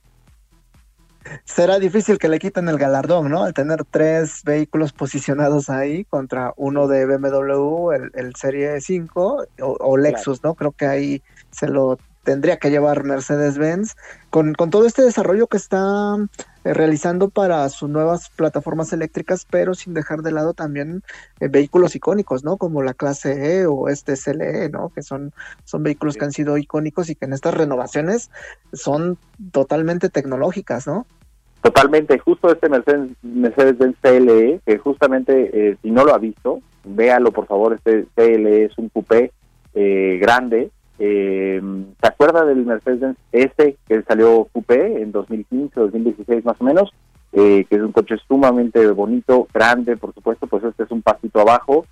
Será 1.45 1.79
difícil 1.79 2.17
que 2.17 2.29
le 2.29 2.39
quiten 2.39 2.69
el 2.69 2.77
galardón, 2.77 3.29
¿no? 3.29 3.43
Al 3.43 3.53
tener 3.53 3.85
tres 3.85 4.41
vehículos 4.43 4.93
posicionados 4.93 5.69
ahí 5.69 6.05
contra 6.05 6.53
uno 6.55 6.87
de 6.87 7.05
BMW, 7.05 7.91
el, 7.91 8.11
el 8.13 8.35
Serie 8.35 8.81
5 8.81 9.45
o, 9.61 9.97
Lexus, 9.97 10.43
¿no? 10.43 10.55
Creo 10.55 10.71
que 10.71 10.85
ahí 10.85 11.23
se 11.51 11.67
lo 11.67 11.97
tendría 12.23 12.57
que 12.57 12.71
llevar 12.71 13.03
Mercedes-Benz 13.03 13.95
con, 14.29 14.53
con 14.53 14.69
todo 14.69 14.85
este 14.85 15.03
desarrollo 15.03 15.47
que 15.47 15.57
está 15.57 16.15
eh, 16.63 16.73
realizando 16.73 17.29
para 17.29 17.67
sus 17.69 17.89
nuevas 17.89 18.29
plataformas 18.29 18.93
eléctricas, 18.93 19.45
pero 19.49 19.73
sin 19.73 19.93
dejar 19.93 20.21
de 20.21 20.31
lado 20.31 20.53
también 20.53 21.03
eh, 21.39 21.49
vehículos 21.49 21.95
icónicos, 21.95 22.43
¿no? 22.43 22.57
Como 22.57 22.81
la 22.81 22.93
clase 22.93 23.59
E 23.59 23.65
o 23.65 23.89
este 23.89 24.15
SLE, 24.15 24.69
¿no? 24.69 24.89
Que 24.89 25.03
son, 25.03 25.33
son 25.65 25.83
vehículos 25.83 26.15
que 26.15 26.25
han 26.25 26.31
sido 26.31 26.57
icónicos 26.57 27.09
y 27.09 27.15
que 27.15 27.25
en 27.25 27.33
estas 27.33 27.53
renovaciones 27.53 28.31
son 28.71 29.17
totalmente 29.51 30.09
tecnológicas, 30.09 30.87
¿no? 30.87 31.05
Totalmente, 31.61 32.17
justo 32.19 32.51
este 32.51 32.69
Mercedes, 32.69 33.09
Mercedes-Benz 33.21 33.95
CLE, 34.01 34.61
que 34.65 34.77
justamente, 34.77 35.49
eh, 35.53 35.77
si 35.81 35.91
no 35.91 36.03
lo 36.03 36.13
ha 36.13 36.17
visto, 36.17 36.61
véalo 36.83 37.31
por 37.31 37.47
favor, 37.47 37.73
este 37.73 38.05
CLE 38.15 38.65
es 38.65 38.77
un 38.77 38.89
coupé 38.89 39.31
grande, 39.75 40.69
eh, 40.99 41.61
¿Se 42.01 42.07
acuerda 42.07 42.45
del 42.45 42.65
Mercedes-Benz 42.65 43.17
S 43.31 43.77
que 43.87 44.03
salió 44.03 44.47
coupé 44.51 45.01
en 45.01 45.11
2015, 45.11 45.79
2016 45.79 46.45
más 46.45 46.59
o 46.59 46.63
menos? 46.63 46.93
que 47.33 47.65
es 47.67 47.81
un 47.81 47.91
coche 47.91 48.15
sumamente 48.27 48.85
bonito, 48.91 49.47
grande, 49.51 49.97
por 49.97 50.13
supuesto, 50.13 50.45
pues 50.45 50.63
este 50.65 50.83
es 50.83 50.91
un 50.91 51.01
pasito 51.01 51.41
abajo, 51.41 51.87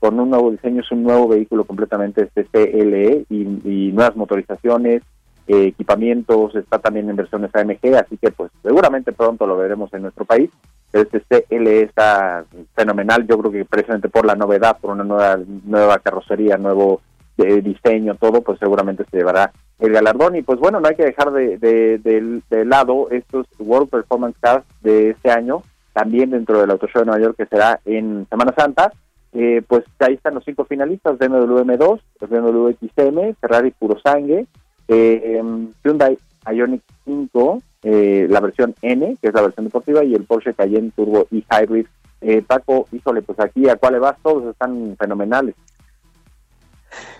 con 0.00 0.18
un 0.18 0.30
nuevo 0.30 0.50
diseño, 0.50 0.80
es 0.80 0.90
un 0.90 1.02
nuevo 1.02 1.28
vehículo 1.28 1.64
completamente 1.64 2.22
este 2.22 2.46
CLE 2.46 3.26
y, 3.28 3.92
nuevas 3.92 4.16
motorizaciones, 4.16 5.02
equipamientos, 5.46 6.54
está 6.54 6.78
también 6.78 7.10
en 7.10 7.16
versiones 7.16 7.54
AMG, 7.54 7.96
así 7.96 8.16
que 8.16 8.30
pues 8.30 8.50
seguramente 8.62 9.12
pronto 9.12 9.46
lo 9.46 9.58
veremos 9.58 9.92
en 9.92 10.02
nuestro 10.02 10.24
país. 10.24 10.48
Este 10.90 11.20
CLE 11.20 11.82
está 11.82 12.46
fenomenal, 12.74 13.26
yo 13.26 13.38
creo 13.38 13.52
que 13.52 13.64
precisamente 13.66 14.08
por 14.08 14.24
la 14.24 14.36
novedad, 14.36 14.78
por 14.80 14.92
una 14.92 15.04
nueva, 15.04 15.38
nueva 15.64 15.98
carrocería, 15.98 16.56
nuevo 16.56 17.02
diseño, 17.44 18.14
todo, 18.16 18.42
pues 18.42 18.58
seguramente 18.58 19.04
se 19.10 19.18
llevará 19.18 19.52
el 19.78 19.92
galardón. 19.92 20.36
Y 20.36 20.42
pues 20.42 20.58
bueno, 20.58 20.80
no 20.80 20.88
hay 20.88 20.96
que 20.96 21.04
dejar 21.04 21.30
de, 21.32 21.58
de, 21.58 22.64
lado 22.64 23.08
estos 23.10 23.46
World 23.58 23.88
Performance 23.88 24.36
Cars 24.40 24.64
de 24.80 25.10
este 25.10 25.30
año, 25.30 25.62
también 25.92 26.30
dentro 26.30 26.60
del 26.60 26.70
Auto 26.70 26.86
Show 26.88 27.02
de 27.02 27.06
Nueva 27.06 27.22
York, 27.22 27.36
que 27.36 27.46
será 27.46 27.80
en 27.84 28.26
Semana 28.28 28.52
Santa. 28.56 28.92
Eh, 29.32 29.62
pues 29.66 29.84
ahí 29.98 30.14
están 30.14 30.34
los 30.34 30.44
cinco 30.44 30.64
finalistas, 30.64 31.18
BMW 31.18 31.58
M2, 31.58 32.00
BMW 32.28 32.70
XM, 32.80 33.34
Ferrari 33.40 33.70
Puro 33.72 33.98
Sangue, 34.00 34.46
eh, 34.88 35.42
Hyundai 35.84 36.18
Ioniq 36.52 36.82
5, 37.04 37.62
eh, 37.82 38.26
la 38.28 38.40
versión 38.40 38.74
N, 38.82 39.16
que 39.20 39.28
es 39.28 39.34
la 39.34 39.42
versión 39.42 39.66
deportiva, 39.66 40.04
y 40.04 40.14
el 40.14 40.24
Porsche 40.24 40.54
Cayenne 40.54 40.92
Turbo 40.94 41.26
y 41.30 41.44
Hybrid. 41.50 41.86
Eh, 42.20 42.42
Paco, 42.42 42.88
híjole, 42.90 43.22
pues 43.22 43.38
aquí 43.38 43.68
a 43.68 43.76
cuál 43.76 43.94
le 43.94 43.98
vas, 44.00 44.16
todos 44.22 44.44
están 44.46 44.96
fenomenales. 44.98 45.54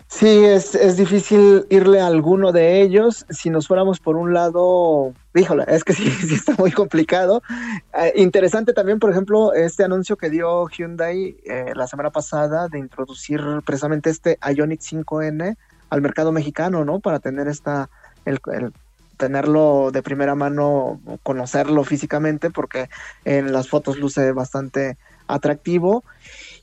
Sí, 0.08 0.26
es, 0.44 0.74
es 0.74 0.96
difícil 0.96 1.66
irle 1.68 2.00
a 2.00 2.06
alguno 2.06 2.50
de 2.50 2.80
ellos. 2.80 3.26
Si 3.28 3.50
nos 3.50 3.68
fuéramos 3.68 4.00
por 4.00 4.16
un 4.16 4.32
lado, 4.32 5.12
híjole, 5.34 5.64
es 5.68 5.84
que 5.84 5.92
sí, 5.94 6.10
sí 6.10 6.34
está 6.34 6.54
muy 6.58 6.72
complicado. 6.72 7.42
Eh, 7.92 8.14
interesante 8.16 8.72
también, 8.72 8.98
por 8.98 9.10
ejemplo, 9.10 9.52
este 9.52 9.84
anuncio 9.84 10.16
que 10.16 10.30
dio 10.30 10.66
Hyundai 10.68 11.36
eh, 11.44 11.72
la 11.74 11.86
semana 11.86 12.10
pasada 12.10 12.68
de 12.68 12.78
introducir 12.78 13.40
precisamente 13.66 14.08
este 14.08 14.38
Ionic 14.54 14.80
5N 14.80 15.56
al 15.90 16.02
mercado 16.02 16.32
mexicano, 16.32 16.84
¿no? 16.84 17.00
Para 17.00 17.18
tener 17.20 17.46
esta, 17.46 17.90
el, 18.24 18.40
el 18.52 18.72
tenerlo 19.18 19.90
de 19.92 20.02
primera 20.02 20.34
mano, 20.34 21.00
conocerlo 21.22 21.84
físicamente, 21.84 22.50
porque 22.50 22.88
en 23.26 23.52
las 23.52 23.68
fotos 23.68 23.98
luce 23.98 24.32
bastante 24.32 24.96
atractivo 25.26 26.02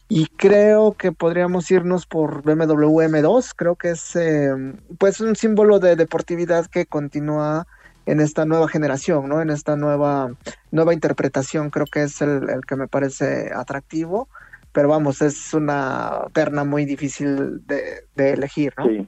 y 0.07 0.27
creo 0.27 0.93
que 0.93 1.11
podríamos 1.11 1.69
irnos 1.71 2.05
por 2.05 2.43
BMW 2.43 3.01
M2, 3.01 3.53
creo 3.55 3.75
que 3.75 3.91
es 3.91 4.15
eh, 4.15 4.51
pues 4.97 5.19
un 5.19 5.35
símbolo 5.35 5.79
de 5.79 5.95
deportividad 5.95 6.67
que 6.67 6.85
continúa 6.85 7.65
en 8.05 8.19
esta 8.19 8.45
nueva 8.45 8.67
generación, 8.67 9.27
¿no? 9.27 9.41
En 9.41 9.49
esta 9.49 9.75
nueva 9.75 10.31
nueva 10.71 10.93
interpretación, 10.93 11.71
creo 11.71 11.87
que 11.87 12.03
es 12.03 12.21
el, 12.21 12.61
que 12.67 12.75
me 12.75 12.87
parece 12.87 13.51
atractivo, 13.53 14.29
pero 14.71 14.89
vamos, 14.89 15.21
es 15.21 15.53
una 15.53 16.25
terna 16.33 16.63
muy 16.63 16.85
difícil 16.85 17.65
de, 17.65 18.05
de 18.15 18.33
elegir, 18.33 18.73
¿no? 18.77 18.85
Sí. 18.85 19.07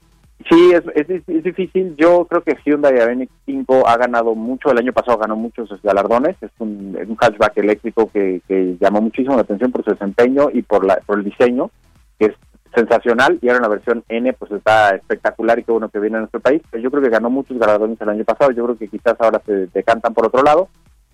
Sí, 0.50 0.72
es, 0.72 0.84
es, 0.94 1.44
difícil. 1.44 1.96
Yo 1.98 2.26
creo 2.26 2.42
que 2.44 2.58
Hyundai 2.64 2.96
Ioniq 2.96 3.30
5 3.46 3.88
ha 3.88 3.98
ganado 3.98 4.36
mucho. 4.36 4.72
El 4.72 4.78
año 4.78 4.94
pasado 4.94 5.18
ganó 5.18 5.36
muchos 5.36 5.70
galardones. 5.82 6.36
Es 6.42 6.52
un, 6.60 6.96
un 6.96 7.18
hatchback 7.20 7.58
eléctrico 7.58 8.10
que, 8.12 8.42
que, 8.48 8.78
llamó 8.80 9.02
muchísimo 9.02 9.36
la 9.36 9.42
atención 9.42 9.72
por 9.72 9.84
su 9.84 9.92
desempeño 9.92 10.50
y 10.54 10.62
por, 10.62 10.86
la, 10.86 10.98
por 11.06 11.18
el 11.18 11.26
diseño, 11.26 11.72
que 12.20 12.28
es 12.28 12.34
sensacional. 12.74 13.40
Y 13.42 13.50
ahora 13.50 13.62
la 13.62 13.68
versión 13.68 14.04
N, 14.08 14.32
pues 14.34 14.52
está 14.52 14.96
espectacular 14.96 15.58
y 15.58 15.64
qué 15.64 15.72
bueno 15.72 15.90
que 15.90 16.00
viene 16.00 16.18
a 16.18 16.22
nuestro 16.22 16.40
país. 16.40 16.62
Pero 16.70 16.84
yo 16.84 16.92
creo 16.92 17.04
que 17.04 17.10
ganó 17.10 17.32
muchos 17.32 17.58
galardones 17.58 18.00
el 18.00 18.10
año 18.10 18.24
pasado. 18.24 18.52
Yo 18.52 18.64
creo 18.64 18.78
que 18.78 18.88
quizás 18.88 19.16
ahora 19.20 19.42
se 19.44 19.68
decantan 19.74 20.14
por 20.14 20.28
otro 20.28 20.44
lado. 20.44 20.70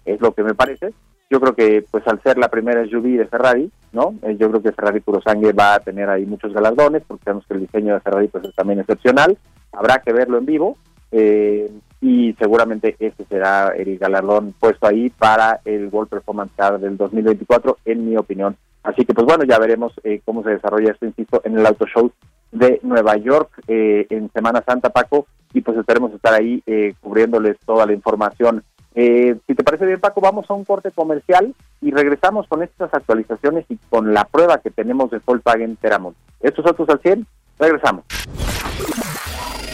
Es 0.05 0.19
lo 0.19 0.33
que 0.33 0.43
me 0.43 0.53
parece. 0.53 0.93
Yo 1.33 1.39
creo 1.39 1.55
que, 1.55 1.83
pues 1.89 2.05
al 2.05 2.21
ser 2.21 2.37
la 2.37 2.47
primera 2.47 2.85
SUV 2.85 3.17
de 3.17 3.25
Ferrari, 3.25 3.71
¿no? 3.91 4.13
Eh, 4.21 4.37
yo 4.39 4.51
creo 4.51 4.61
que 4.61 4.71
Ferrari 4.71 4.99
Puro 4.99 5.19
Sangre 5.19 5.51
va 5.51 5.73
a 5.73 5.79
tener 5.79 6.07
ahí 6.07 6.27
muchos 6.27 6.53
galardones, 6.53 7.01
porque 7.07 7.23
sabemos 7.23 7.43
que 7.47 7.55
el 7.55 7.61
diseño 7.61 7.95
de 7.95 8.01
Ferrari 8.01 8.27
pues 8.27 8.43
es 8.43 8.53
también 8.53 8.81
excepcional. 8.81 9.35
Habrá 9.71 9.97
que 9.97 10.13
verlo 10.13 10.37
en 10.37 10.45
vivo. 10.45 10.77
Eh, 11.11 11.71
y 12.01 12.33
seguramente 12.33 12.95
ese 12.99 13.25
será 13.25 13.69
el 13.69 13.97
galardón 13.97 14.53
puesto 14.59 14.85
ahí 14.85 15.09
para 15.09 15.59
el 15.65 15.87
World 15.91 16.11
Performance 16.11 16.51
Car 16.55 16.79
del 16.79 16.97
2024, 16.97 17.79
en 17.85 18.07
mi 18.07 18.15
opinión. 18.15 18.55
Así 18.83 19.03
que, 19.03 19.15
pues 19.15 19.25
bueno, 19.25 19.43
ya 19.43 19.57
veremos 19.57 19.91
eh, 20.03 20.21
cómo 20.23 20.43
se 20.43 20.51
desarrolla 20.51 20.91
esto, 20.91 21.07
insisto, 21.07 21.41
en 21.45 21.57
el 21.57 21.65
Auto 21.65 21.87
Show 21.87 22.11
de 22.51 22.79
Nueva 22.83 23.17
York 23.17 23.49
en 23.65 24.29
Semana 24.33 24.63
Santa, 24.63 24.91
Paco, 24.91 25.25
y 25.51 25.61
pues 25.61 25.79
esperemos 25.79 26.13
estar 26.13 26.35
ahí 26.35 26.61
cubriéndoles 27.01 27.57
toda 27.65 27.87
la 27.87 27.93
información 27.93 28.63
eh, 28.95 29.35
si 29.47 29.55
te 29.55 29.63
parece 29.63 29.85
bien, 29.85 29.99
Paco, 29.99 30.21
vamos 30.21 30.49
a 30.49 30.53
un 30.53 30.65
corte 30.65 30.91
comercial 30.91 31.55
y 31.81 31.91
regresamos 31.91 32.47
con 32.47 32.63
estas 32.63 32.93
actualizaciones 32.93 33.65
y 33.69 33.77
con 33.89 34.13
la 34.13 34.25
prueba 34.25 34.59
que 34.59 34.69
tenemos 34.69 35.09
de 35.11 35.19
Volkswagen 35.25 35.75
Teramont. 35.77 36.15
Estos 36.41 36.65
autos 36.65 36.87
al 36.89 36.99
100, 36.99 37.25
regresamos. 37.59 38.05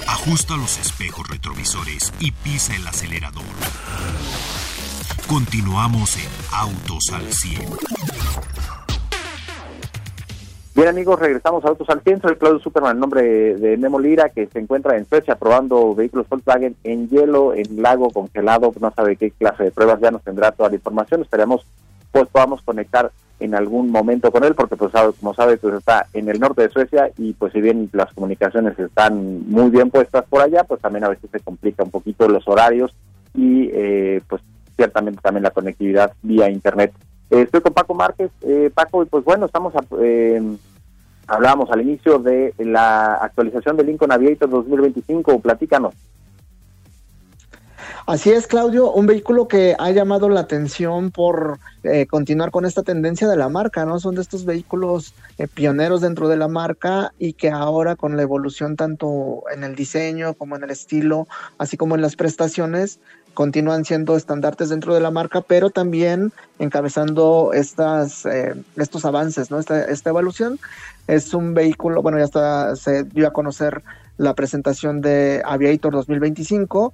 Ajusta 0.07 0.55
los 0.57 0.77
espejos 0.79 1.27
retrovisores 1.29 2.13
y 2.19 2.31
pisa 2.31 2.75
el 2.75 2.85
acelerador. 2.88 3.43
Continuamos 5.27 6.17
en 6.17 6.29
Autos 6.51 7.09
al 7.13 7.31
100. 7.31 8.78
Bien 10.79 10.88
amigos, 10.88 11.19
regresamos 11.19 11.65
a 11.65 11.67
Autos 11.67 11.89
al 11.89 12.00
Centro. 12.03 12.29
Soy 12.29 12.38
Claudio 12.38 12.59
Superman, 12.62 12.93
en 12.93 13.00
nombre 13.01 13.21
de 13.55 13.75
Memo 13.75 14.00
Lira, 14.00 14.29
que 14.29 14.48
se 14.48 14.59
encuentra 14.59 14.95
en 14.95 15.05
Suecia 15.05 15.36
probando 15.36 15.93
vehículos 15.93 16.29
Volkswagen 16.29 16.77
en 16.86 17.09
hielo, 17.09 17.53
en 17.53 17.81
lago 17.81 18.09
congelado, 18.12 18.71
no 18.79 18.89
sabe 18.95 19.17
qué 19.17 19.31
clase 19.31 19.65
de 19.65 19.71
pruebas, 19.71 20.00
ya 20.00 20.09
nos 20.09 20.24
tendrá 20.24 20.53
toda 20.53 20.69
la 20.69 20.75
información. 20.75 21.21
Esperemos 21.21 21.65
pues 22.13 22.29
podamos 22.29 22.62
conectar 22.62 23.12
en 23.41 23.55
algún 23.55 23.91
momento 23.91 24.31
con 24.31 24.45
él, 24.45 24.55
porque 24.55 24.77
pues 24.77 24.93
como 25.19 25.33
sabe, 25.33 25.57
pues 25.57 25.74
está 25.74 26.07
en 26.13 26.29
el 26.29 26.39
norte 26.39 26.62
de 26.62 26.69
Suecia 26.69 27.12
y 27.17 27.33
pues 27.33 27.51
si 27.51 27.59
bien 27.59 27.89
las 27.91 28.13
comunicaciones 28.13 28.79
están 28.79 29.50
muy 29.50 29.69
bien 29.71 29.89
puestas 29.89 30.24
por 30.29 30.41
allá, 30.41 30.63
pues 30.63 30.79
también 30.79 31.03
a 31.03 31.09
veces 31.09 31.29
se 31.29 31.41
complica 31.41 31.83
un 31.83 31.91
poquito 31.91 32.25
los 32.29 32.48
horarios 32.48 32.95
y 33.33 33.69
eh, 33.74 34.21
pues 34.29 34.41
ciertamente 34.77 35.19
también 35.21 35.43
la 35.43 35.51
conectividad 35.51 36.13
vía 36.21 36.50
internet. 36.50 36.93
Eh, 37.31 37.41
estoy 37.41 37.59
con 37.59 37.74
Paco 37.74 37.93
Márquez. 37.93 38.31
Eh, 38.41 38.71
Paco, 38.74 39.03
y 39.03 39.07
pues 39.07 39.24
bueno, 39.25 39.45
estamos 39.45 39.75
a, 39.75 39.81
hablábamos 41.29 41.69
al 41.71 41.81
inicio 41.81 42.19
de 42.19 42.53
la 42.57 43.15
actualización 43.15 43.77
del 43.77 43.88
Lincoln 43.88 44.12
Aviator 44.12 44.50
2025. 44.50 45.39
Platícanos. 45.39 45.93
Así 48.09 48.31
es, 48.31 48.48
Claudio, 48.48 48.91
un 48.91 49.05
vehículo 49.05 49.48
que 49.48 49.75
ha 49.77 49.91
llamado 49.91 50.29
la 50.29 50.39
atención 50.39 51.12
por 51.12 51.59
eh, 51.83 52.07
continuar 52.07 52.50
con 52.50 52.65
esta 52.65 52.81
tendencia 52.81 53.27
de 53.27 53.38
la 53.38 53.50
marca, 53.50 53.86
¿no? 53.86 54.00
Son 54.00 54.15
de 54.15 54.21
estos 54.21 54.45
vehículos 54.45 55.13
eh, 55.38 55.48
pioneros 55.48 56.01
dentro 56.01 56.27
de 56.27 56.36
la 56.36 56.48
marca 56.48 57.13
y 57.19 57.33
que 57.33 57.51
ahora 57.51 57.95
con 57.95 58.17
la 58.17 58.24
evolución 58.24 58.75
tanto 58.75 59.43
en 59.53 59.63
el 59.63 59.75
diseño 59.75 60.33
como 60.33 60.55
en 60.55 60.63
el 60.63 60.71
estilo, 60.71 61.27
así 61.59 61.77
como 61.77 61.93
en 61.93 62.01
las 62.01 62.15
prestaciones, 62.15 63.00
continúan 63.33 63.86
siendo 63.86 64.15
estandartes 64.17 64.69
dentro 64.69 64.93
de 64.93 65.00
la 65.00 65.12
marca, 65.12 65.41
pero 65.41 65.69
también 65.69 66.31
encabezando 66.59 67.51
estas, 67.53 68.25
eh, 68.25 68.55
estos 68.75 69.05
avances, 69.05 69.51
¿no? 69.51 69.59
Esta, 69.59 69.86
esta 69.86 70.09
evolución. 70.09 70.59
Es 71.07 71.33
un 71.33 71.53
vehículo, 71.53 72.01
bueno, 72.01 72.17
ya 72.17 72.25
está, 72.25 72.75
se 72.75 73.03
dio 73.03 73.27
a 73.27 73.33
conocer 73.33 73.83
la 74.17 74.36
presentación 74.36 75.01
de 75.01 75.41
Aviator 75.45 75.93
2025, 75.93 76.93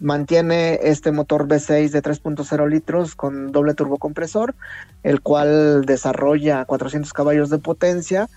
mantiene 0.00 0.78
este 0.82 1.10
motor 1.10 1.48
V6 1.48 1.90
de 1.90 2.02
3.0 2.02 2.68
litros 2.68 3.14
con 3.14 3.50
doble 3.50 3.74
turbocompresor, 3.74 4.54
el 5.02 5.20
cual 5.20 5.84
desarrolla 5.84 6.64
400 6.64 7.12
caballos 7.12 7.50
de 7.50 7.58
potencia 7.58 8.28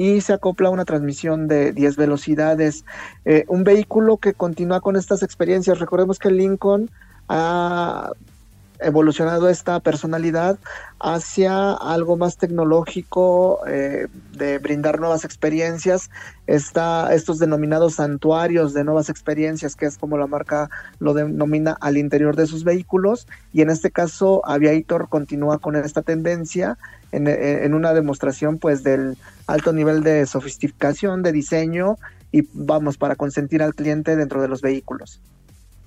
y 0.00 0.22
se 0.22 0.32
acopla 0.32 0.70
una 0.70 0.86
transmisión 0.86 1.46
de 1.46 1.74
10 1.74 1.96
velocidades. 1.96 2.86
Eh, 3.26 3.44
un 3.48 3.64
vehículo 3.64 4.16
que 4.16 4.32
continúa 4.32 4.80
con 4.80 4.96
estas 4.96 5.22
experiencias. 5.22 5.78
Recordemos 5.78 6.18
que 6.18 6.30
Lincoln 6.30 6.88
ha 7.28 8.10
evolucionado 8.80 9.48
esta 9.48 9.80
personalidad 9.80 10.58
hacia 10.98 11.72
algo 11.72 12.16
más 12.16 12.36
tecnológico, 12.36 13.60
eh, 13.66 14.08
de 14.32 14.58
brindar 14.58 15.00
nuevas 15.00 15.24
experiencias, 15.24 16.10
está 16.46 17.14
estos 17.14 17.38
denominados 17.38 17.94
santuarios 17.94 18.74
de 18.74 18.84
nuevas 18.84 19.08
experiencias, 19.08 19.76
que 19.76 19.86
es 19.86 19.98
como 19.98 20.18
la 20.18 20.26
marca 20.26 20.70
lo 20.98 21.14
denomina 21.14 21.76
al 21.80 21.96
interior 21.96 22.36
de 22.36 22.46
sus 22.46 22.64
vehículos, 22.64 23.26
y 23.52 23.62
en 23.62 23.70
este 23.70 23.90
caso 23.90 24.42
Aviator 24.44 25.08
continúa 25.08 25.58
con 25.58 25.76
esta 25.76 26.02
tendencia 26.02 26.76
en, 27.12 27.26
en 27.26 27.74
una 27.74 27.94
demostración 27.94 28.58
pues 28.58 28.82
del 28.82 29.16
alto 29.46 29.72
nivel 29.72 30.02
de 30.02 30.26
sofisticación, 30.26 31.22
de 31.22 31.32
diseño, 31.32 31.96
y 32.32 32.46
vamos 32.52 32.96
para 32.96 33.16
consentir 33.16 33.62
al 33.62 33.74
cliente 33.74 34.16
dentro 34.16 34.40
de 34.40 34.48
los 34.48 34.60
vehículos. 34.60 35.20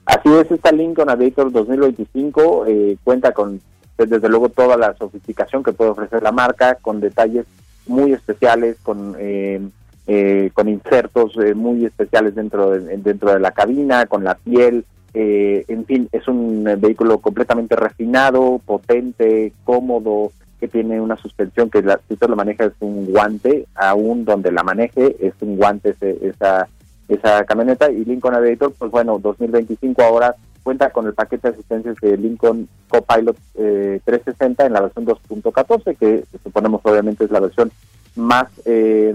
Así 0.05 0.29
es, 0.29 0.51
esta 0.51 0.71
Lincoln 0.71 1.09
Aviator 1.09 1.51
2025 1.51 2.65
eh, 2.67 2.97
cuenta 3.03 3.31
con, 3.31 3.61
pues, 3.95 4.09
desde 4.09 4.29
luego, 4.29 4.49
toda 4.49 4.77
la 4.77 4.93
sofisticación 4.95 5.63
que 5.63 5.73
puede 5.73 5.91
ofrecer 5.91 6.21
la 6.21 6.31
marca, 6.31 6.75
con 6.81 6.99
detalles 6.99 7.45
muy 7.87 8.13
especiales, 8.13 8.77
con 8.83 9.15
eh, 9.19 9.61
eh, 10.07 10.51
con 10.53 10.67
insertos 10.67 11.37
muy 11.55 11.85
especiales 11.85 12.35
dentro 12.35 12.71
de, 12.71 12.97
dentro 12.97 13.31
de 13.31 13.39
la 13.39 13.51
cabina, 13.51 14.05
con 14.05 14.23
la 14.23 14.35
piel, 14.35 14.85
Eh, 15.15 15.63
en 15.67 15.85
fin, 15.85 16.09
es 16.11 16.27
un 16.27 16.63
vehículo 16.79 17.19
completamente 17.19 17.75
refinado, 17.75 18.59
potente, 18.65 19.53
cómodo, 19.63 20.31
que 20.59 20.67
tiene 20.67 20.99
una 20.99 21.17
suspensión 21.17 21.69
que 21.69 21.83
la, 21.83 21.99
si 22.07 22.15
usted 22.15 22.27
lo 22.27 22.35
maneja 22.35 22.65
es 22.65 22.73
un 22.79 23.05
guante, 23.11 23.67
aún 23.75 24.25
donde 24.25 24.51
la 24.51 24.63
maneje 24.63 25.15
es 25.19 25.33
un 25.41 25.57
guante 25.57 25.95
esa, 26.01 26.67
esa 27.07 27.43
camioneta. 27.45 27.91
Y 27.91 28.05
Lincoln 28.05 28.35
Aviator, 28.35 28.73
pues 28.77 28.91
bueno, 28.91 29.19
2025 29.19 30.01
ahora 30.01 30.35
cuenta 30.63 30.91
con 30.91 31.05
el 31.05 31.13
paquete 31.13 31.49
de 31.49 31.55
asistencias 31.55 31.97
de 32.01 32.17
Lincoln 32.17 32.67
Copilot 32.87 33.37
360 33.53 34.65
en 34.65 34.73
la 34.73 34.81
versión 34.81 35.05
2.14, 35.05 35.97
que 35.97 36.23
suponemos 36.43 36.81
obviamente 36.83 37.25
es 37.25 37.31
la 37.31 37.41
versión 37.41 37.71
más 38.15 38.47
eh, 38.65 39.13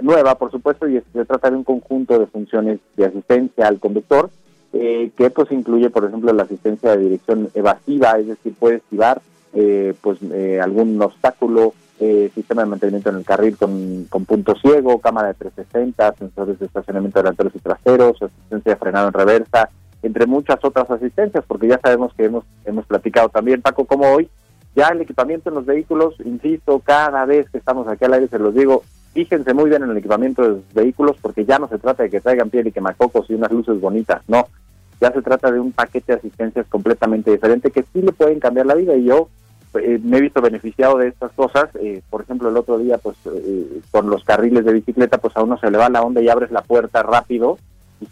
nueva, 0.00 0.36
por 0.36 0.50
supuesto, 0.50 0.88
y 0.88 1.00
se 1.12 1.24
trata 1.24 1.50
de 1.50 1.56
un 1.56 1.64
conjunto 1.64 2.18
de 2.18 2.26
funciones 2.26 2.80
de 2.96 3.06
asistencia 3.06 3.66
al 3.66 3.80
conductor, 3.80 4.30
eh, 4.72 5.10
que 5.16 5.30
pues 5.30 5.50
incluye, 5.52 5.90
por 5.90 6.04
ejemplo, 6.04 6.32
la 6.32 6.42
asistencia 6.42 6.90
de 6.90 7.04
dirección 7.04 7.48
evasiva, 7.54 8.18
es 8.18 8.28
decir, 8.28 8.54
puede 8.58 8.76
esquivar 8.76 9.22
eh, 9.54 9.94
pues 10.00 10.18
algún 10.60 11.00
obstáculo, 11.00 11.74
sistema 11.98 12.62
de 12.62 12.68
mantenimiento 12.68 13.10
en 13.10 13.16
el 13.16 13.24
carril 13.24 13.56
con, 13.56 14.06
con 14.08 14.24
punto 14.24 14.54
ciego, 14.56 15.00
cámara 15.00 15.28
de 15.28 15.34
360, 15.34 16.14
sensores 16.14 16.58
de 16.58 16.66
estacionamiento 16.66 17.20
delanteros 17.20 17.54
y 17.54 17.58
traseros, 17.60 18.20
asistencia 18.20 18.72
de 18.72 18.76
frenado 18.76 19.08
en 19.08 19.14
reversa, 19.14 19.70
entre 20.02 20.26
muchas 20.26 20.58
otras 20.62 20.90
asistencias, 20.90 21.44
porque 21.46 21.68
ya 21.68 21.80
sabemos 21.82 22.12
que 22.14 22.24
hemos, 22.24 22.44
hemos 22.64 22.86
platicado 22.86 23.28
también, 23.28 23.62
Paco, 23.62 23.84
como 23.84 24.06
hoy, 24.12 24.28
ya 24.76 24.88
el 24.88 25.00
equipamiento 25.00 25.48
en 25.48 25.54
los 25.54 25.66
vehículos, 25.66 26.14
insisto, 26.24 26.80
cada 26.80 27.24
vez 27.24 27.48
que 27.48 27.58
estamos 27.58 27.86
aquí 27.88 28.04
al 28.04 28.14
aire 28.14 28.28
se 28.28 28.38
los 28.38 28.54
digo, 28.54 28.82
fíjense 29.12 29.54
muy 29.54 29.70
bien 29.70 29.82
en 29.82 29.90
el 29.90 29.96
equipamiento 29.96 30.42
de 30.42 30.48
los 30.48 30.74
vehículos, 30.74 31.16
porque 31.22 31.44
ya 31.44 31.58
no 31.58 31.68
se 31.68 31.78
trata 31.78 32.02
de 32.02 32.10
que 32.10 32.20
traigan 32.20 32.50
piel 32.50 32.66
y 32.66 32.72
quemacocos 32.72 33.30
y 33.30 33.34
unas 33.34 33.52
luces 33.52 33.80
bonitas, 33.80 34.22
no, 34.28 34.48
ya 35.00 35.12
se 35.12 35.22
trata 35.22 35.50
de 35.50 35.60
un 35.60 35.72
paquete 35.72 36.12
de 36.12 36.18
asistencias 36.18 36.66
completamente 36.68 37.30
diferente 37.30 37.70
que 37.70 37.82
sí 37.82 38.02
le 38.02 38.12
pueden 38.12 38.40
cambiar 38.40 38.66
la 38.66 38.74
vida 38.74 38.94
y 38.94 39.04
yo 39.04 39.28
eh, 39.76 39.98
me 40.02 40.18
he 40.18 40.20
visto 40.20 40.40
beneficiado 40.40 40.98
de 40.98 41.08
estas 41.08 41.32
cosas, 41.32 41.68
eh, 41.80 42.02
por 42.10 42.22
ejemplo 42.22 42.48
el 42.48 42.56
otro 42.56 42.78
día 42.78 42.98
pues 42.98 43.16
eh, 43.26 43.80
con 43.90 44.08
los 44.08 44.24
carriles 44.24 44.64
de 44.64 44.72
bicicleta 44.72 45.18
pues 45.18 45.36
a 45.36 45.42
uno 45.42 45.58
se 45.58 45.70
le 45.70 45.78
va 45.78 45.88
la 45.88 46.02
onda 46.02 46.20
y 46.20 46.28
abres 46.28 46.50
la 46.50 46.62
puerta 46.62 47.02
rápido 47.02 47.58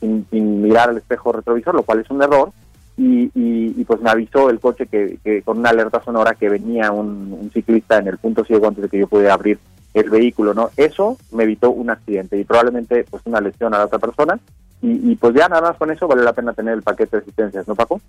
sin, 0.00 0.26
mirar 0.62 0.90
el 0.90 0.96
espejo 0.96 1.32
retrovisor, 1.32 1.74
lo 1.74 1.82
cual 1.82 2.00
es 2.00 2.10
un 2.10 2.22
error. 2.22 2.50
Y, 2.96 3.30
y, 3.34 3.84
pues 3.84 4.00
me 4.02 4.10
avisó 4.10 4.50
el 4.50 4.60
coche 4.60 4.86
que, 4.86 5.42
con 5.44 5.58
una 5.58 5.70
alerta 5.70 6.02
sonora 6.04 6.34
que 6.34 6.50
venía 6.50 6.92
un, 6.92 7.50
ciclista 7.52 7.98
en 7.98 8.06
el 8.06 8.18
punto 8.18 8.44
ciego 8.44 8.68
antes 8.68 8.82
de 8.82 8.88
que 8.90 8.98
yo 8.98 9.06
pudiera 9.06 9.32
abrir 9.32 9.58
el 9.94 10.10
vehículo, 10.10 10.52
¿no? 10.52 10.70
Eso 10.76 11.16
me 11.32 11.44
evitó 11.44 11.70
un 11.70 11.88
accidente 11.88 12.38
y 12.38 12.44
probablemente 12.44 13.04
pues 13.10 13.22
una 13.24 13.40
lesión 13.40 13.74
a 13.74 13.78
la 13.78 13.86
otra 13.86 13.98
persona 13.98 14.38
y, 14.82 15.10
y 15.10 15.16
pues 15.16 15.34
ya 15.34 15.48
nada 15.48 15.62
más 15.62 15.78
con 15.78 15.90
eso 15.90 16.06
vale 16.06 16.22
la 16.22 16.34
pena 16.34 16.52
tener 16.52 16.74
el 16.74 16.82
paquete 16.82 17.16
de 17.16 17.22
asistencias, 17.22 17.66
¿no, 17.66 17.74
Paco? 17.74 18.00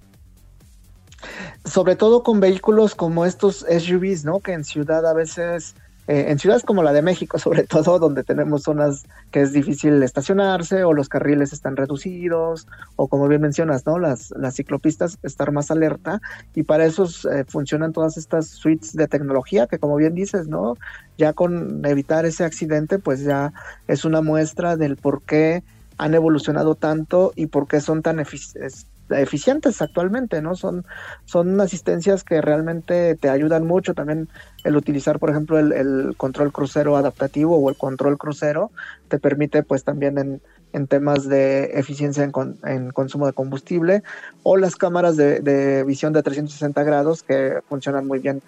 Sobre 1.66 1.96
todo 1.96 2.24
con 2.24 2.40
vehículos 2.40 2.96
como 2.96 3.26
estos 3.26 3.66
SUVs, 3.68 4.26
¿no? 4.26 4.40
Que 4.40 4.54
en 4.54 4.64
ciudad 4.64 5.06
a 5.06 5.14
veces 5.14 5.76
eh, 6.08 6.26
en 6.28 6.38
ciudades 6.38 6.64
como 6.64 6.84
la 6.84 6.92
de 6.92 7.02
México, 7.02 7.40
sobre 7.40 7.64
todo, 7.64 7.98
donde 7.98 8.24
tenemos 8.24 8.64
zonas 8.64 9.06
que 9.32 9.42
es 9.42 9.54
difícil 9.54 10.04
estacionarse 10.04 10.84
o 10.84 10.94
los 10.94 11.08
carriles 11.08 11.54
están 11.54 11.78
reducidos 11.78 12.68
o 12.98 13.08
como 13.08 13.28
bien 13.28 13.42
mencionas, 13.42 13.86
¿no? 13.86 14.00
Las, 14.00 14.34
ciclopistas 14.52 15.18
estar 15.24 15.52
más 15.52 15.72
alerta 15.72 16.22
y 16.54 16.64
para 16.64 16.86
eso 16.86 17.08
eh, 17.32 17.46
funcionan 17.48 17.94
todas 17.94 18.18
estas 18.18 18.48
suites 18.48 18.94
de 18.94 19.08
tecnología 19.08 19.68
que 19.68 19.80
como 19.80 19.96
bien 19.96 20.14
dices, 20.14 20.48
¿no? 20.48 20.76
Ya 21.18 21.34
con 21.34 21.86
evitar 21.86 22.26
ese 22.26 22.44
accidente, 22.44 23.00
pues 23.00 23.22
ya 23.22 23.54
es 23.88 24.04
una 24.04 24.22
muestra 24.22 24.76
del 24.76 24.98
por 24.98 25.22
qué 25.22 25.64
han 25.98 26.14
evolucionado 26.14 26.76
tanto 26.76 27.32
y 27.36 27.48
por 27.48 27.68
qué 27.68 27.80
son 27.80 28.02
tan 28.02 28.20
eficientes 28.20 28.88
eficientes 29.10 29.82
actualmente, 29.82 30.42
¿no? 30.42 30.56
Son, 30.56 30.86
son 31.26 31.60
asistencias 31.62 32.24
que 32.24 32.42
realmente 32.42 33.16
te 33.16 33.30
ayudan 33.30 33.66
mucho. 33.66 33.94
También 33.94 34.30
el 34.64 34.76
utilizar, 34.76 35.20
por 35.20 35.30
ejemplo, 35.30 35.60
el, 35.60 36.16
control 36.18 36.52
crucero 36.52 36.98
adaptativo 36.98 37.58
o 37.58 37.70
el 37.70 37.78
control 37.78 38.18
crucero 38.18 38.72
te 39.08 39.20
permite, 39.20 39.64
pues, 39.64 39.84
también 39.84 40.18
en, 40.18 40.42
en 40.74 40.88
temas 40.88 41.28
de 41.28 41.72
eficiencia 41.74 42.24
en, 42.24 42.32
en, 42.66 42.92
consumo 42.92 43.26
de 43.26 43.34
combustible 43.34 44.04
o 44.44 44.58
las 44.58 44.76
cámaras 44.76 45.18
de, 45.18 45.40
de 45.40 45.84
visión 45.84 46.14
de 46.14 46.24
360 46.24 46.84
grados 46.84 47.24
que 47.24 47.60
funcionan 47.68 48.08
muy 48.08 48.20
bien 48.20 48.42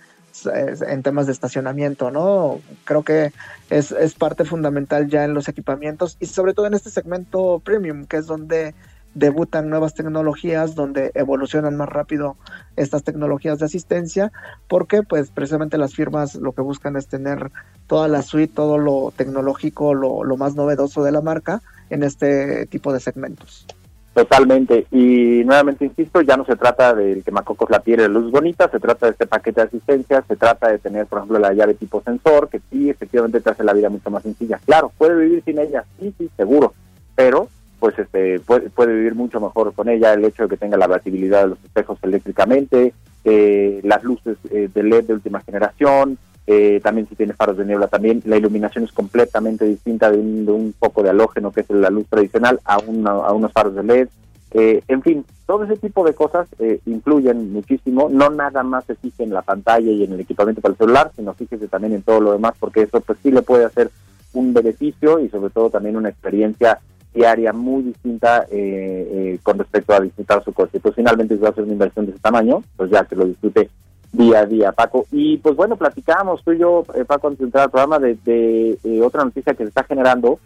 en 0.46 1.04
temas 1.04 1.28
de 1.28 1.32
estacionamiento, 1.32 2.12
¿no? 2.12 2.60
Creo 2.84 3.04
que 3.04 3.32
es, 3.70 3.92
es 3.92 4.14
parte 4.16 4.44
fundamental 4.44 5.08
ya 5.08 5.24
en 5.24 5.34
los 5.34 5.48
equipamientos 5.48 6.18
y 6.20 6.26
sobre 6.26 6.54
todo 6.54 6.68
en 6.68 6.74
este 6.74 6.90
segmento 6.90 7.62
premium, 7.64 8.06
que 8.06 8.18
es 8.18 8.26
donde 8.26 8.76
debutan 9.16 9.70
nuevas 9.70 9.96
tecnologías, 9.96 10.76
donde 10.76 11.12
evolucionan 11.16 11.76
más 11.76 11.90
rápido 11.90 12.36
estas 12.76 13.04
tecnologías 13.04 13.60
de 13.60 13.66
asistencia, 13.66 14.32
porque 14.68 15.02
pues 15.02 15.32
precisamente 15.32 15.78
las 15.78 15.96
firmas 15.96 16.36
lo 16.36 16.52
que 16.52 16.62
buscan 16.62 16.98
es 16.98 17.08
tener 17.08 17.50
toda 17.88 18.08
la 18.08 18.22
suite, 18.22 18.54
todo 18.54 18.78
lo 18.78 19.12
tecnológico, 19.16 19.94
lo, 19.94 20.24
más 20.38 20.56
novedoso 20.56 21.04
de 21.04 21.14
la 21.14 21.22
marca 21.22 21.62
en 21.90 22.04
este 22.04 22.66
tipo 22.68 22.92
de 22.92 23.00
segmentos. 23.00 23.66
Totalmente. 24.14 24.86
Y 24.92 25.44
nuevamente 25.46 25.86
insisto, 25.86 26.22
ya 26.22 26.38
no 26.38 26.46
se 26.46 26.56
trata 26.56 26.94
del 26.94 27.24
que 27.24 27.32
Macocos 27.32 27.70
la 27.70 27.80
piel 27.80 28.00
de 28.00 28.10
luz 28.10 28.32
bonita, 28.32 28.70
se 28.70 28.80
trata 28.80 29.08
de 29.08 29.14
este 29.14 29.28
paquete 29.28 29.62
de 29.62 29.68
asistencia, 29.68 30.24
se 30.28 30.36
trata 30.36 30.70
de 30.70 30.80
tener, 30.80 31.06
por 31.06 31.20
ejemplo, 31.20 31.40
la 31.40 31.54
llave 31.54 31.74
tipo 31.74 32.02
sensor, 32.02 32.50
que 32.50 32.62
sí, 32.70 32.90
efectivamente 32.90 33.42
te 33.42 33.50
hace 33.50 33.64
la 33.64 33.74
vida 33.74 33.90
mucho 33.90 34.10
más 34.10 34.24
sencilla. 34.24 34.60
Claro, 34.66 34.92
puede 34.98 35.16
vivir 35.18 35.44
sin 35.44 35.60
ella, 35.60 35.86
sí, 36.00 36.14
sí, 36.18 36.30
seguro, 36.38 36.74
pero 37.16 37.50
pues 37.86 38.00
este 38.00 38.40
puede, 38.40 38.96
vivir 38.96 39.14
mucho 39.14 39.40
mejor 39.40 39.72
con 39.76 39.88
ella 39.90 40.12
el 40.12 40.26
hecho 40.26 40.42
de 40.42 40.50
que 40.50 40.58
tenga 40.58 40.76
la 40.76 40.86
abatibilidad 40.86 41.44
de 41.44 41.50
los 41.50 41.64
espejos 41.64 42.00
eléctricamente, 42.02 42.96
eh, 43.24 43.80
las 43.84 44.04
luces 44.04 44.38
eh, 44.50 44.68
de 44.74 44.82
LED 44.82 45.04
de 45.04 45.14
última 45.14 45.42
generación, 45.42 46.18
eh, 46.48 46.80
también 46.84 47.08
si 47.08 47.14
tiene 47.14 47.34
faros 47.34 47.58
de 47.58 47.66
niebla 47.66 47.86
también, 47.86 48.24
la 48.26 48.38
iluminación 48.38 48.86
es 48.86 48.92
completamente 48.92 49.66
distinta 49.66 50.10
de 50.10 50.18
un, 50.18 50.48
de 50.48 50.52
un 50.52 50.74
foco 50.74 51.04
de 51.04 51.12
halógeno 51.12 51.52
que 51.52 51.62
es 51.62 51.70
la 51.70 51.92
luz 51.92 52.08
tradicional 52.10 52.60
a, 52.66 52.78
a 52.78 53.34
unos 53.34 53.52
faros 53.52 53.76
de 53.76 53.84
LED. 53.84 54.08
en 54.52 55.02
fin, 55.04 55.24
todo 55.46 55.66
ese 55.66 55.78
tipo 55.78 56.04
de 56.04 56.16
cosas 56.16 56.48
influyen 56.88 57.54
muchísimo, 57.54 58.10
no 58.10 58.32
nada 58.32 58.64
más 58.64 58.86
se 58.86 58.96
fije 58.96 59.22
en 59.22 59.32
la 59.32 59.44
pantalla 59.44 59.92
y 59.92 60.06
en 60.06 60.14
el 60.14 60.22
equipamiento 60.22 60.62
para 60.62 60.72
el 60.72 60.80
celular, 60.80 61.12
sino 61.16 61.36
fíjese 61.36 61.68
también 61.68 61.94
en 61.94 62.02
todo 62.02 62.20
lo 62.20 62.32
demás, 62.32 62.54
porque 62.60 62.82
eso 62.82 63.00
pues 63.02 63.20
sí 63.22 63.30
le 63.30 63.44
puede 63.44 63.66
hacer 63.66 63.92
un 64.34 64.56
beneficio 64.56 65.20
y 65.20 65.30
sobre 65.30 65.52
todo 65.52 65.70
también 65.70 65.98
una 65.98 66.10
experiencia 66.10 66.80
diaria 67.16 67.54
muy 67.54 67.84
distinta 67.84 68.46
eh, 68.52 69.08
eh, 69.12 69.40
con 69.42 69.58
respecto 69.58 69.94
a 69.94 70.02
disfrutar 70.02 70.44
su 70.44 70.54
coche. 70.54 70.80
Pues 70.80 70.94
finalmente 70.94 71.36
si 71.36 71.42
va 71.42 71.50
a 71.50 71.54
ser 71.54 71.64
una 71.64 71.74
inversión 71.74 72.06
de 72.06 72.12
ese 72.12 72.22
tamaño, 72.22 72.62
pues 72.76 72.92
ya 72.92 73.06
que 73.06 73.16
lo 73.16 73.26
disfrute 73.26 73.70
día 74.12 74.40
a 74.40 74.46
día, 74.46 74.72
Paco. 74.74 75.06
Y 75.12 75.38
pues 75.38 75.56
bueno, 75.56 75.78
platicábamos 75.78 76.44
tú 76.44 76.52
y 76.52 76.60
yo, 76.60 76.84
eh, 76.94 77.06
Paco, 77.06 77.28
antes 77.28 77.40
de 77.40 77.46
entrar 77.46 77.64
al 77.64 77.72
programa, 77.72 78.00
de, 78.00 78.78
otra 79.04 79.24
noticia 79.24 79.54
que 79.54 79.64
se 79.64 79.70
está 79.70 79.84
generando, 79.84 80.40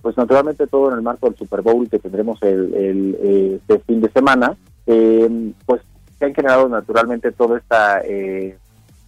pues 0.00 0.16
naturalmente 0.16 0.68
todo 0.68 0.90
en 0.90 0.98
el 0.98 1.02
marco 1.02 1.26
del 1.26 1.36
Super 1.36 1.60
Bowl 1.60 1.88
que 1.88 1.98
tendremos 1.98 2.40
el, 2.42 2.72
el 2.72 3.58
este 3.66 3.80
fin 3.80 4.00
de 4.00 4.08
semana, 4.10 4.56
pues 4.84 5.82
se 6.20 6.24
han 6.24 6.34
generado 6.34 6.68
naturalmente 6.68 7.32
toda 7.32 7.58
esta 7.58 8.00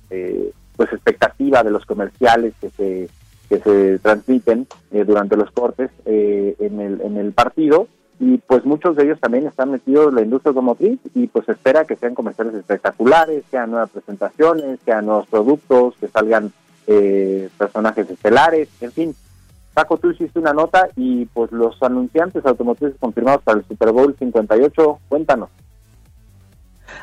pues 0.09 0.93
expectativa 0.93 1.63
de 1.63 1.71
los 1.71 1.87
comerciales 1.87 2.55
que 2.61 2.71
se 2.71 3.09
que 3.49 3.61
se 3.61 3.99
transmiten 3.99 4.67
eh, 4.93 5.05
durante 5.05 5.37
los 5.37 5.51
cortes 5.51 5.91
eh, 6.05 6.55
en, 6.59 6.81
el, 6.81 7.01
en 7.01 7.17
el 7.17 7.33
partido 7.33 7.89
y 8.21 8.39
pues 8.39 8.65
muchos 8.65 8.97
de 8.97 9.05
ellos 9.05 9.21
también 9.21 9.47
están 9.47 9.71
metidos 9.71 10.09
en 10.09 10.17
la 10.17 10.23
industria 10.23 10.51
automotriz 10.51 10.99
y 11.15 11.29
pues 11.29 11.49
espera 11.49 11.85
que 11.85 11.97
sean 11.97 12.15
comerciales 12.15 12.55
espectaculares, 12.55 13.45
que 13.45 13.51
sean 13.51 13.71
nuevas 13.71 13.91
presentaciones, 13.91 14.79
que 14.81 14.85
sean 14.87 15.07
nuevos 15.07 15.27
productos, 15.29 15.95
que 16.01 16.09
salgan 16.09 16.53
eh, 16.89 17.49
personajes 17.57 18.11
estelares, 18.11 18.69
en 18.81 18.93
fin. 18.93 19.17
Paco, 19.73 19.99
tú 19.99 20.11
hiciste 20.11 20.41
una 20.41 20.53
nota 20.53 20.89
y 20.97 21.27
pues 21.27 21.53
los 21.53 21.81
anunciantes 21.81 22.45
automotrices 22.45 22.99
confirmados 22.99 23.43
para 23.43 23.59
el 23.59 23.65
Super 23.67 23.93
Bowl 23.93 24.17
58, 24.19 24.99
cuéntanos. 25.09 25.51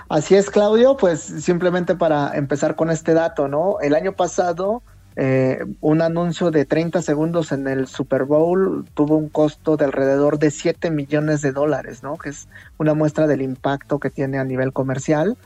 Así 0.09 0.35
es, 0.35 0.49
Claudio, 0.49 0.97
pues 0.97 1.21
simplemente 1.21 1.95
para 1.95 2.35
empezar 2.35 2.75
con 2.75 2.89
este 2.89 3.13
dato, 3.13 3.47
¿no? 3.47 3.77
El 3.81 3.95
año 3.95 4.13
pasado 4.13 4.81
eh, 5.17 5.63
un 5.79 6.01
anuncio 6.01 6.51
de 6.51 6.65
30 6.65 7.01
segundos 7.01 7.51
en 7.51 7.67
el 7.67 7.87
Super 7.87 8.25
Bowl 8.25 8.85
tuvo 8.93 9.15
un 9.15 9.29
costo 9.29 9.77
de 9.77 9.85
alrededor 9.85 10.39
de 10.39 10.51
7 10.51 10.91
millones 10.91 11.41
de 11.41 11.53
dólares, 11.53 12.03
¿no? 12.03 12.17
Que 12.17 12.29
es 12.29 12.47
una 12.77 12.93
muestra 12.93 13.25
del 13.25 13.41
impacto 13.41 13.99
que 13.99 14.09
tiene 14.09 14.39
a 14.39 14.43
nivel 14.43 14.73
comercial. 14.73 15.37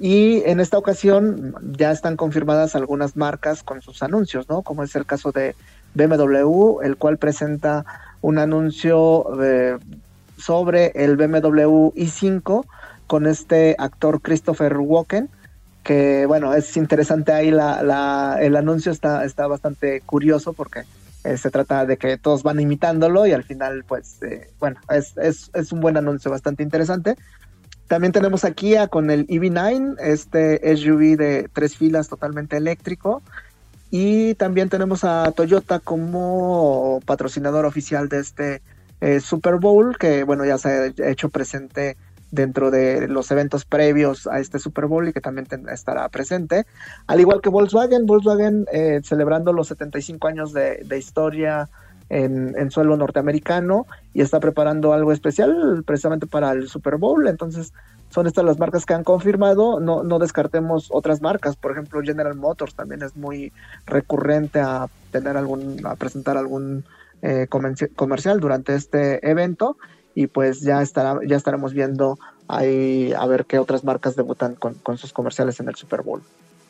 Y 0.00 0.42
en 0.46 0.58
esta 0.58 0.78
ocasión 0.78 1.54
ya 1.78 1.92
están 1.92 2.16
confirmadas 2.16 2.74
algunas 2.74 3.16
marcas 3.16 3.62
con 3.62 3.80
sus 3.82 4.02
anuncios, 4.02 4.48
¿no? 4.48 4.62
Como 4.62 4.82
es 4.82 4.96
el 4.96 5.06
caso 5.06 5.30
de 5.30 5.54
BMW, 5.94 6.80
el 6.82 6.96
cual 6.96 7.18
presenta 7.18 7.84
un 8.20 8.38
anuncio 8.38 9.26
sobre 10.36 10.92
el 10.96 11.16
BMW 11.16 11.92
i5 11.94 12.64
con 13.06 13.26
este 13.26 13.76
actor 13.78 14.20
Christopher 14.20 14.76
Walken 14.78 15.28
que 15.82 16.26
bueno, 16.26 16.54
es 16.54 16.76
interesante 16.76 17.32
ahí 17.32 17.50
la, 17.50 18.38
el 18.40 18.56
anuncio 18.56 18.92
está, 18.92 19.24
está 19.24 19.46
bastante 19.46 20.00
curioso 20.02 20.52
porque 20.52 20.84
eh, 21.24 21.36
se 21.36 21.50
trata 21.50 21.86
de 21.86 21.96
que 21.96 22.18
todos 22.18 22.42
van 22.42 22.60
imitándolo 22.60 23.26
y 23.26 23.32
al 23.32 23.44
final 23.44 23.84
pues 23.86 24.22
eh, 24.22 24.50
bueno, 24.58 24.80
es, 24.90 25.14
es, 25.16 25.72
un 25.72 25.80
buen 25.80 25.96
anuncio 25.96 26.30
bastante 26.30 26.62
interesante. 26.62 27.16
También 27.88 28.12
tenemos 28.12 28.44
a 28.44 28.52
con 28.88 29.10
el 29.10 29.26
EV9, 29.26 29.96
este 30.00 30.76
SUV 30.76 31.16
de 31.16 31.50
tres 31.52 31.76
filas 31.76 32.08
totalmente 32.08 32.56
eléctrico. 32.56 33.22
Y 33.90 34.34
también 34.36 34.70
tenemos 34.70 35.04
a 35.04 35.30
Toyota 35.32 35.78
como 35.78 37.00
patrocinador 37.04 37.66
oficial 37.66 38.08
de 38.08 38.20
este 38.20 38.62
eh, 39.02 39.20
Super 39.20 39.56
Bowl, 39.56 39.98
que 39.98 40.24
bueno, 40.24 40.46
ya 40.46 40.56
se 40.56 40.68
ha 40.68 41.10
hecho 41.10 41.28
presente 41.28 41.98
dentro 42.32 42.70
de 42.70 43.06
los 43.08 43.30
eventos 43.30 43.64
previos 43.64 44.26
a 44.26 44.40
este 44.40 44.58
Super 44.58 44.86
Bowl 44.86 45.06
y 45.06 45.12
que 45.12 45.20
también 45.20 45.46
estará 45.70 46.08
presente. 46.08 46.66
Al 47.06 47.20
igual 47.20 47.40
que 47.42 47.50
Volkswagen, 47.50 48.06
Volkswagen 48.06 48.66
eh, 48.72 49.00
celebrando 49.04 49.52
los 49.52 49.68
75 49.68 50.26
años 50.26 50.52
de, 50.52 50.82
historia 50.98 51.68
en, 52.08 52.70
suelo 52.70 52.96
norteamericano 52.96 53.86
y 54.14 54.22
está 54.22 54.40
preparando 54.40 54.94
algo 54.94 55.12
especial 55.12 55.84
precisamente 55.86 56.26
para 56.26 56.52
el 56.52 56.68
Super 56.68 56.96
Bowl. 56.96 57.28
Entonces, 57.28 57.74
son 58.08 58.26
estas 58.26 58.44
las 58.44 58.58
marcas 58.58 58.86
que 58.86 58.94
han 58.94 59.04
confirmado. 59.04 59.78
No, 59.78 60.02
no 60.02 60.18
descartemos 60.18 60.88
otras 60.90 61.20
marcas. 61.20 61.56
Por 61.56 61.72
ejemplo, 61.72 62.00
General 62.00 62.34
Motors 62.34 62.74
también 62.74 63.02
es 63.02 63.14
muy 63.14 63.52
recurrente 63.84 64.60
a 64.60 64.88
tener 65.10 65.36
algún, 65.36 65.84
a 65.84 65.96
presentar 65.96 66.38
algún 66.38 66.84
eh, 67.20 67.46
comercial 67.94 68.40
durante 68.40 68.74
este 68.74 69.28
evento 69.30 69.76
y 70.14 70.26
pues 70.26 70.60
ya 70.60 70.82
estará, 70.82 71.18
ya 71.26 71.36
estaremos 71.36 71.72
viendo 71.72 72.18
ahí 72.48 73.12
a 73.16 73.26
ver 73.26 73.46
qué 73.46 73.58
otras 73.58 73.84
marcas 73.84 74.16
debutan 74.16 74.54
con, 74.54 74.98
sus 74.98 75.12
comerciales 75.12 75.58
en 75.60 75.68
el 75.68 75.74
Super 75.74 76.02
Bowl. 76.02 76.22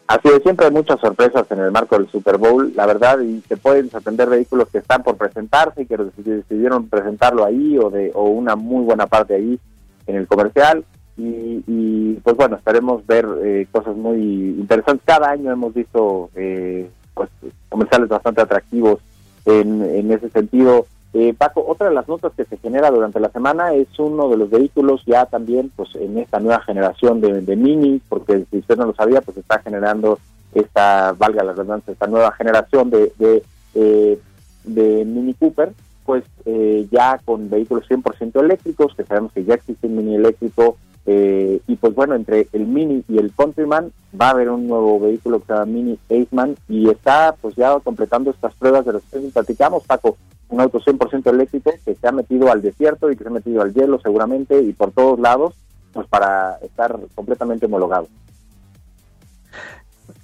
Así 0.06 0.28
es, 0.28 0.42
siempre 0.42 0.66
hay 0.66 0.72
muchas 0.72 1.00
sorpresas 1.00 1.46
en 1.50 1.60
el 1.60 1.70
marco 1.70 1.96
del 1.96 2.08
Super 2.08 2.36
Bowl, 2.36 2.72
la 2.74 2.86
verdad, 2.86 3.20
y 3.20 3.40
se 3.48 3.56
pueden 3.56 3.90
sorprender 3.90 4.28
vehículos 4.28 4.68
que 4.68 4.78
están 4.78 5.02
por 5.02 5.16
presentarse 5.16 5.82
y 5.82 5.86
que 5.86 5.96
decidieron 5.96 6.88
presentarlo 6.88 7.44
ahí 7.44 7.78
o 7.78 7.88
de 7.88 8.10
o 8.14 8.24
una 8.24 8.56
muy 8.56 8.84
buena 8.84 9.06
parte 9.06 9.34
ahí 9.34 9.58
en 10.06 10.16
el 10.16 10.26
comercial. 10.26 10.84
Y, 11.16 12.14
pues 12.24 12.36
bueno, 12.36 12.56
esperemos 12.56 13.06
ver 13.06 13.26
eh, 13.44 13.66
cosas 13.70 13.94
muy 13.96 14.18
interesantes. 14.18 15.04
Cada 15.06 15.30
año 15.30 15.52
hemos 15.52 15.72
visto 15.72 16.30
eh, 16.34 16.90
pues 17.14 17.30
comerciales 17.68 18.08
bastante 18.08 18.40
atractivos 18.40 18.98
en, 19.44 19.82
en 19.82 20.10
ese 20.10 20.30
sentido. 20.30 20.86
Eh, 21.14 21.34
Paco, 21.36 21.64
otra 21.66 21.88
de 21.88 21.94
las 21.94 22.08
notas 22.08 22.32
que 22.34 22.46
se 22.46 22.56
genera 22.56 22.90
durante 22.90 23.20
la 23.20 23.28
semana 23.28 23.74
es 23.74 23.86
uno 23.98 24.30
de 24.30 24.38
los 24.38 24.48
vehículos 24.48 25.02
ya 25.04 25.26
también 25.26 25.70
pues 25.76 25.94
en 25.94 26.16
esta 26.16 26.40
nueva 26.40 26.62
generación 26.62 27.20
de, 27.20 27.56
Mini, 27.56 28.00
porque 28.08 28.46
si 28.50 28.58
usted 28.58 28.78
no 28.78 28.86
lo 28.86 28.94
sabía, 28.94 29.20
pues 29.20 29.36
está 29.36 29.60
generando 29.60 30.18
esta, 30.54 31.12
valga 31.12 31.44
la 31.44 31.52
redundancia, 31.52 31.92
esta 31.92 32.06
nueva 32.06 32.32
generación 32.32 32.88
de, 32.88 33.12
de, 33.18 33.42
eh, 33.74 34.18
de 34.64 35.04
Mini 35.04 35.34
Cooper, 35.34 35.72
pues 36.06 36.24
eh, 36.46 36.86
ya 36.90 37.20
con 37.24 37.50
vehículos 37.50 37.86
100% 37.90 38.40
eléctricos, 38.40 38.94
que 38.94 39.04
sabemos 39.04 39.32
que 39.32 39.44
ya 39.44 39.54
existe 39.54 39.86
un 39.86 39.96
Mini 39.96 40.14
eléctrico, 40.14 40.78
eh, 41.06 41.60
y 41.66 41.76
pues 41.76 41.94
bueno, 41.94 42.14
entre 42.14 42.48
el 42.52 42.66
Mini 42.66 43.04
y 43.08 43.18
el 43.18 43.32
Countryman 43.34 43.92
va 44.18 44.28
a 44.28 44.30
haber 44.30 44.50
un 44.50 44.66
nuevo 44.66 45.00
vehículo 45.00 45.40
que 45.40 45.46
se 45.46 45.52
llama 45.52 45.66
Mini 45.66 45.98
Aceman 46.10 46.54
y 46.68 46.88
está 46.88 47.34
pues 47.40 47.56
ya 47.56 47.78
completando 47.80 48.30
estas 48.30 48.54
pruebas 48.54 48.84
de 48.84 48.94
las 48.94 49.02
que 49.04 49.18
platicamos, 49.18 49.84
Paco 49.84 50.16
un 50.52 50.60
auto 50.60 50.80
100% 50.80 51.30
eléctrico 51.30 51.72
que 51.84 51.94
se 51.94 52.06
ha 52.06 52.12
metido 52.12 52.52
al 52.52 52.60
desierto 52.60 53.10
y 53.10 53.16
que 53.16 53.24
se 53.24 53.30
ha 53.30 53.32
metido 53.32 53.62
al 53.62 53.72
hielo 53.72 53.98
seguramente 54.00 54.60
y 54.60 54.72
por 54.74 54.92
todos 54.92 55.18
lados, 55.18 55.54
pues 55.92 56.06
para 56.06 56.58
estar 56.62 56.98
completamente 57.14 57.66
homologado. 57.66 58.06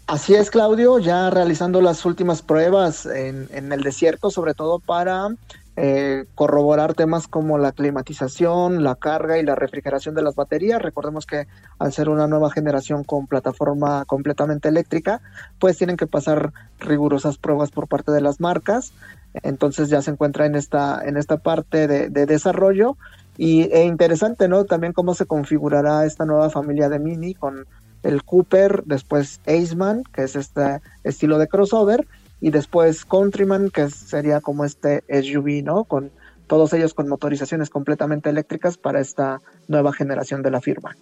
Así 0.06 0.34
es, 0.34 0.50
Claudio, 0.50 0.98
ya 0.98 1.28
realizando 1.30 1.80
las 1.80 2.04
últimas 2.04 2.42
pruebas 2.42 3.04
en, 3.06 3.48
en 3.52 3.72
el 3.72 3.82
desierto, 3.82 4.30
sobre 4.30 4.54
todo 4.54 4.78
para 4.78 5.28
eh, 5.80 6.24
corroborar 6.34 6.94
temas 6.94 7.28
como 7.28 7.56
la 7.56 7.70
climatización, 7.70 8.82
la 8.82 8.96
carga 8.96 9.38
y 9.38 9.44
la 9.44 9.54
refrigeración 9.54 10.12
de 10.16 10.22
las 10.22 10.34
baterías. 10.34 10.82
Recordemos 10.82 11.24
que 11.24 11.46
al 11.78 11.92
ser 11.92 12.08
una 12.08 12.26
nueva 12.26 12.50
generación 12.50 13.04
con 13.04 13.28
plataforma 13.28 14.04
completamente 14.04 14.68
eléctrica, 14.68 15.20
pues 15.60 15.78
tienen 15.78 15.96
que 15.96 16.08
pasar 16.08 16.52
rigurosas 16.80 17.38
pruebas 17.38 17.70
por 17.70 17.86
parte 17.86 18.10
de 18.10 18.20
las 18.20 18.40
marcas. 18.40 18.92
Entonces 19.44 19.88
ya 19.88 20.02
se 20.02 20.10
encuentra 20.10 20.46
en 20.46 20.56
esta, 20.56 21.00
en 21.04 21.16
esta 21.16 21.36
parte 21.36 21.86
de, 21.86 22.26
desarrollo. 22.26 22.96
Y 23.36 23.70
e 23.72 23.84
interesante, 23.84 24.48
¿no? 24.48 24.64
También 24.64 24.92
cómo 24.92 25.14
se 25.14 25.26
configurará 25.26 26.04
esta 26.04 26.24
nueva 26.24 26.50
familia 26.50 26.88
de 26.88 26.98
Mini 26.98 27.34
con 27.34 27.66
el 28.02 28.24
Cooper, 28.24 28.82
después 28.84 29.40
Aceman, 29.46 30.02
que 30.12 30.24
es 30.24 30.34
este 30.34 30.80
estilo 31.04 31.38
de 31.38 31.46
crossover, 31.46 32.04
y 32.40 32.50
después 32.50 33.04
Countryman, 33.04 33.70
que 33.70 33.88
sería 33.90 34.40
como 34.40 34.64
este 34.64 35.02
SUV, 35.08 35.62
¿no? 35.64 35.84
Con 35.84 36.10
todos 36.46 36.72
ellos 36.72 36.94
con 36.94 37.08
motorizaciones 37.08 37.70
completamente 37.70 38.30
eléctricas 38.30 38.78
para 38.78 39.00
esta 39.00 39.40
nueva 39.68 39.92
generación 39.92 40.42
de 40.42 40.50
la 40.50 40.60
firma. 40.60 40.96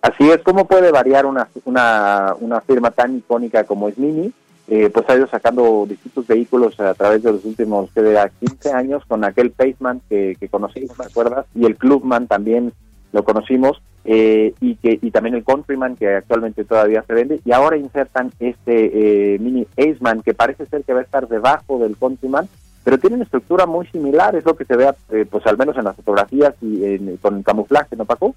Así 0.00 0.30
es, 0.30 0.38
¿cómo 0.42 0.66
puede 0.66 0.90
variar 0.90 1.26
una, 1.26 1.48
una, 1.64 2.34
una 2.40 2.60
firma 2.60 2.90
tan 2.90 3.18
icónica 3.18 3.64
como 3.64 3.88
es 3.88 3.98
Mini? 3.98 4.32
Eh, 4.68 4.90
pues 4.90 5.08
ha 5.08 5.16
ido 5.16 5.26
sacando 5.26 5.86
distintos 5.88 6.26
vehículos 6.26 6.78
a 6.78 6.92
través 6.94 7.22
de 7.22 7.32
los 7.32 7.44
últimos, 7.44 7.90
que 7.92 8.30
15 8.40 8.72
años, 8.72 9.02
con 9.06 9.24
aquel 9.24 9.50
Paceman 9.50 10.02
que, 10.08 10.36
que 10.38 10.48
conocimos, 10.48 10.96
¿te 10.96 11.06
acuerdas? 11.06 11.46
Y 11.54 11.64
el 11.64 11.76
Clubman 11.76 12.26
también 12.26 12.72
lo 13.12 13.24
conocimos, 13.24 13.80
eh, 14.10 14.54
y 14.60 14.76
que 14.76 14.98
y 15.02 15.10
también 15.10 15.34
el 15.34 15.44
Countryman 15.44 15.94
que 15.94 16.08
actualmente 16.08 16.64
todavía 16.64 17.04
se 17.06 17.12
vende 17.12 17.40
y 17.44 17.52
ahora 17.52 17.76
insertan 17.76 18.32
este 18.40 19.34
eh, 19.34 19.38
mini 19.38 19.66
Aceman 19.76 20.22
que 20.22 20.32
parece 20.32 20.64
ser 20.64 20.82
que 20.84 20.94
va 20.94 21.00
a 21.00 21.02
estar 21.02 21.28
debajo 21.28 21.78
del 21.78 21.94
Countryman 21.94 22.48
pero 22.84 22.96
tiene 22.96 23.16
una 23.16 23.24
estructura 23.24 23.66
muy 23.66 23.86
similar 23.88 24.34
es 24.34 24.46
lo 24.46 24.56
que 24.56 24.64
se 24.64 24.76
ve 24.76 24.90
eh, 25.10 25.26
pues 25.30 25.46
al 25.46 25.58
menos 25.58 25.76
en 25.76 25.84
las 25.84 25.96
fotografías 25.96 26.54
y 26.62 26.98
con 27.18 27.42
camuflaje 27.42 27.96
no 27.96 28.06
Paco 28.06 28.34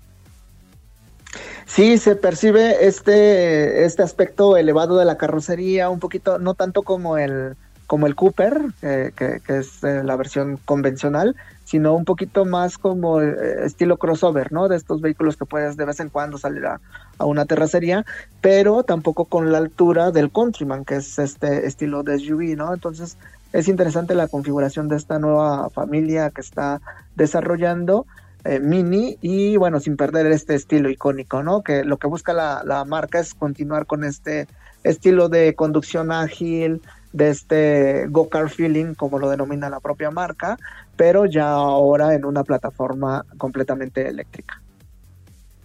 Sí, 1.68 1.98
se 2.00 2.18
percibe 2.18 2.86
este 2.86 3.86
este 3.86 4.04
aspecto 4.04 4.58
elevado 4.58 4.98
de 4.98 5.06
la 5.06 5.18
carrocería 5.18 5.90
un 5.90 6.00
poquito 6.00 6.38
no 6.38 6.54
tanto 6.54 6.82
como 6.82 7.18
el 7.18 7.56
como 7.92 8.08
el 8.08 8.16
Cooper, 8.16 8.62
que, 8.80 9.12
que, 9.46 9.58
es 9.58 9.84
la 9.84 10.16
versión 10.16 10.56
convencional, 10.64 11.36
sino 11.66 11.94
un 11.94 12.06
poquito 12.06 12.46
más 12.46 12.78
como 12.78 13.20
eh, 13.20 13.66
estilo 13.66 13.98
crossover, 13.98 14.54
¿no? 14.54 14.70
De 14.70 14.78
estos 14.78 15.02
vehículos 15.02 15.36
que 15.36 15.44
puedes 15.44 15.76
de 15.76 15.84
vez 15.84 16.00
en 16.00 16.08
cuando 16.08 16.38
salir 16.38 16.66
a, 16.68 16.80
una 17.20 17.44
terracería, 17.44 18.06
pero 18.40 18.84
tampoco 18.84 19.26
con 19.26 19.52
la 19.52 19.58
altura 19.58 20.12
del 20.12 20.32
Countryman, 20.32 20.86
que 20.86 20.96
es 20.96 21.20
este 21.20 21.68
estilo 21.68 22.02
de 22.04 22.18
SUV, 22.18 22.56
¿no? 22.56 22.74
Entonces 22.74 23.18
es 23.52 23.68
interesante 23.68 24.16
la 24.16 24.30
configuración 24.30 24.88
de 24.88 24.96
esta 24.96 25.20
nueva 25.20 25.70
familia 25.72 26.30
que 26.30 26.40
está 26.40 26.80
desarrollando. 27.18 28.06
Eh, 28.46 28.62
Mini 28.62 29.18
y 29.22 29.58
bueno, 29.58 29.82
sin 29.82 29.98
perder 29.98 30.28
este 30.28 30.56
estilo 30.56 30.90
icónico, 30.90 31.44
¿no? 31.44 31.62
Que 31.62 31.84
lo 31.84 31.98
que 31.98 32.08
busca 32.08 32.32
la, 32.32 32.64
la 32.64 32.86
marca 32.86 33.20
es 33.20 33.34
continuar 33.34 33.86
con 33.86 34.06
este 34.06 34.48
estilo 34.86 35.28
de 35.28 35.56
conducción 35.56 36.14
ágil, 36.14 36.82
de 37.14 37.30
este 37.30 38.08
go-car 38.10 38.50
feeling, 38.50 38.94
como 38.94 39.20
lo 39.20 39.30
denomina 39.30 39.70
la 39.70 39.80
propia 39.80 40.12
marca, 40.12 40.58
pero 40.96 41.26
ya 41.26 41.50
ahora 41.50 42.16
en 42.16 42.26
una 42.26 42.44
plataforma 42.44 43.26
completamente 43.38 44.08
eléctrica. 44.08 44.62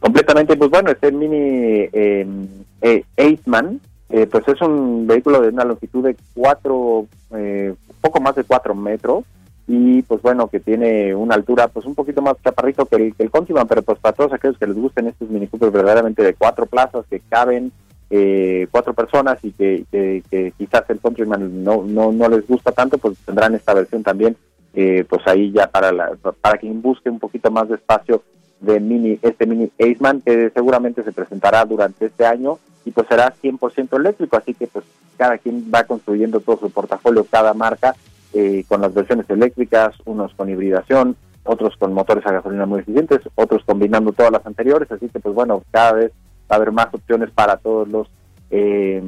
Completamente, 0.01 0.57
pues 0.57 0.71
bueno, 0.71 0.91
este 0.91 1.11
mini 1.11 1.89
em, 1.93 2.47
eh, 2.83 3.05
Aceman, 3.17 3.81
eh, 4.09 4.27
pues 4.27 4.47
es 4.49 4.61
un 4.61 5.07
vehículo 5.07 5.41
de 5.41 5.49
una 5.49 5.65
longitud 5.65 6.05
de 6.05 6.17
cuatro, 6.35 7.07
eh, 7.35 7.75
poco 8.01 8.21
más 8.21 8.35
de 8.37 8.45
cuatro 8.45 8.75
metros, 8.75 9.25
y 9.69 10.03
pues 10.03 10.23
bueno, 10.23 10.49
que 10.49 10.61
tiene 10.61 11.15
una 11.15 11.35
altura 11.35 11.67
pues 11.69 11.87
un 11.87 11.95
poquito 11.95 12.23
más 12.23 12.37
chaparrito 12.43 12.87
que 12.87 12.97
el, 12.97 13.15
que 13.15 13.25
el 13.25 13.31
Countryman, 13.31 13.67
pero 13.67 13.83
pues 13.83 13.99
para 13.99 14.15
todos 14.15 14.33
aquellos 14.33 14.59
que 14.59 14.67
les 14.67 14.77
gusten 14.77 15.09
estos 15.09 15.29
mini 15.29 15.49
Cooper 15.49 15.71
verdaderamente 15.71 16.23
de 16.23 16.35
cuatro 16.35 16.67
plazas 16.67 17.05
que 17.11 17.21
caben 17.29 17.73
eh, 18.11 18.69
cuatro 18.71 18.95
personas 18.95 19.39
y 19.43 19.53
que, 19.53 19.85
que, 19.91 20.53
quizás 20.57 20.85
el 20.89 21.01
Countryman 21.01 21.65
no, 21.65 21.83
no, 21.83 22.13
no 22.13 22.29
les 22.29 22.47
gusta 22.47 22.73
tanto, 22.73 22.99
pues 22.99 23.19
tendrán 23.25 23.55
esta 23.55 23.75
versión 23.75 24.03
también, 24.03 24.37
eh, 24.75 25.05
pues 25.09 25.27
ahí 25.27 25.53
ya 25.53 25.69
para, 25.69 25.91
la, 25.93 26.17
para 26.41 26.59
quien 26.59 26.83
busque 26.83 27.11
un 27.11 27.19
poquito 27.19 27.51
más 27.51 27.69
de 27.69 27.77
espacio 27.77 28.23
de 28.61 28.81
mini 28.81 29.19
este 29.23 29.47
mini 29.47 29.71
Aceman, 29.81 30.21
que 30.23 30.51
seguramente 30.51 31.03
se 31.03 31.13
presentará 31.13 31.65
durante 31.65 32.07
este 32.07 32.25
año 32.25 32.59
y 32.85 32.91
pues 32.91 33.07
será 33.09 33.35
100% 33.43 33.97
eléctrico, 33.99 34.37
así 34.37 34.55
que 34.55 34.67
pues 34.67 34.85
cada 35.17 35.39
quien 35.39 35.71
va 35.75 35.85
construyendo 35.85 36.41
todo 36.41 36.59
su 36.59 36.71
portafolio, 36.71 37.27
cada 37.29 37.53
marca, 37.55 37.95
eh, 38.33 38.65
con 38.69 38.81
las 38.81 38.95
versiones 38.95 39.29
eléctricas, 39.29 39.95
unos 40.05 40.33
con 40.35 40.49
hibridación, 40.49 41.17
otros 41.45 41.77
con 41.77 41.93
motores 41.93 42.25
a 42.27 42.33
gasolina 42.33 42.67
muy 42.67 42.81
eficientes, 42.81 43.21
otros 43.35 43.63
combinando 43.65 44.13
todas 44.13 44.33
las 44.33 44.47
anteriores, 44.47 44.91
así 44.91 45.09
que 45.09 45.21
pues 45.21 45.35
bueno, 45.35 45.63
cada 45.71 45.93
vez 45.93 46.13
va 46.51 46.55
a 46.55 46.57
haber 46.57 46.73
más 46.73 46.89
opciones 46.93 47.31
para 47.31 47.57
todos 47.57 47.89
los, 47.89 48.09
eh, 48.51 49.03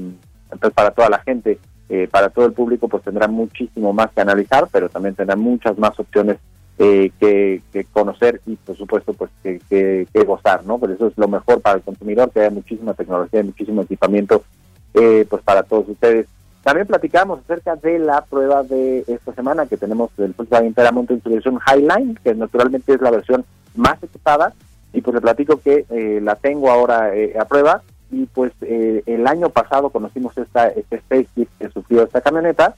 para 0.74 0.90
toda 0.90 1.08
la 1.08 1.20
gente, 1.20 1.58
eh, 1.88 2.08
para 2.10 2.28
todo 2.28 2.46
el 2.46 2.52
público, 2.52 2.88
pues 2.88 3.02
tendrá 3.02 3.28
muchísimo 3.28 3.92
más 3.92 4.10
que 4.12 4.20
analizar, 4.20 4.68
pero 4.70 4.88
también 4.88 5.14
tendrá 5.14 5.36
muchas 5.36 5.78
más 5.78 5.98
opciones 5.98 6.38
eh, 6.80 7.10
que, 7.18 7.60
conocer 7.92 8.40
y 8.46 8.54
por 8.54 8.76
supuesto 8.76 9.12
pues 9.12 9.30
que, 9.42 9.60
que, 9.68 10.24
gozar, 10.24 10.64
¿no? 10.64 10.78
Pero 10.78 10.92
eso 10.92 11.08
es 11.08 11.18
lo 11.18 11.26
mejor 11.26 11.60
para 11.60 11.76
el 11.76 11.82
consumidor, 11.82 12.30
que 12.30 12.40
haya 12.40 12.50
muchísima 12.50 12.94
tecnología, 12.94 13.42
muchísimo 13.42 13.82
equipamiento, 13.82 14.44
eh, 14.94 15.26
pues 15.28 15.42
para 15.42 15.62
todos 15.64 15.88
ustedes. 15.88 16.26
También 16.62 16.86
platicamos 16.86 17.40
acerca 17.40 17.74
de 17.76 17.98
la 17.98 18.20
prueba 18.20 18.62
de 18.62 19.04
esta 19.08 19.32
semana 19.34 19.66
que 19.66 19.76
tenemos 19.76 20.14
del 20.16 20.34
Volkswagen 20.36 20.74
Paramount 20.74 21.10
Introduction 21.10 21.58
Highline, 21.66 22.18
que 22.22 22.34
naturalmente 22.34 22.92
es 22.92 23.00
la 23.00 23.10
versión 23.10 23.44
más 23.74 24.00
equipada 24.02 24.52
y 24.92 25.00
pues 25.00 25.14
le 25.14 25.20
platico 25.20 25.60
que 25.60 25.84
eh, 25.90 26.20
la 26.22 26.36
tengo 26.36 26.70
ahora 26.70 27.14
eh, 27.14 27.34
a 27.38 27.44
prueba. 27.44 27.82
Y 28.10 28.24
pues 28.26 28.52
eh, 28.62 29.02
el 29.06 29.26
año 29.26 29.50
pasado 29.50 29.90
conocimos 29.90 30.36
esta 30.38 30.68
este 30.68 30.98
facelift 31.00 31.52
que 31.58 31.68
sufrió 31.68 32.04
esta 32.04 32.22
camioneta 32.22 32.74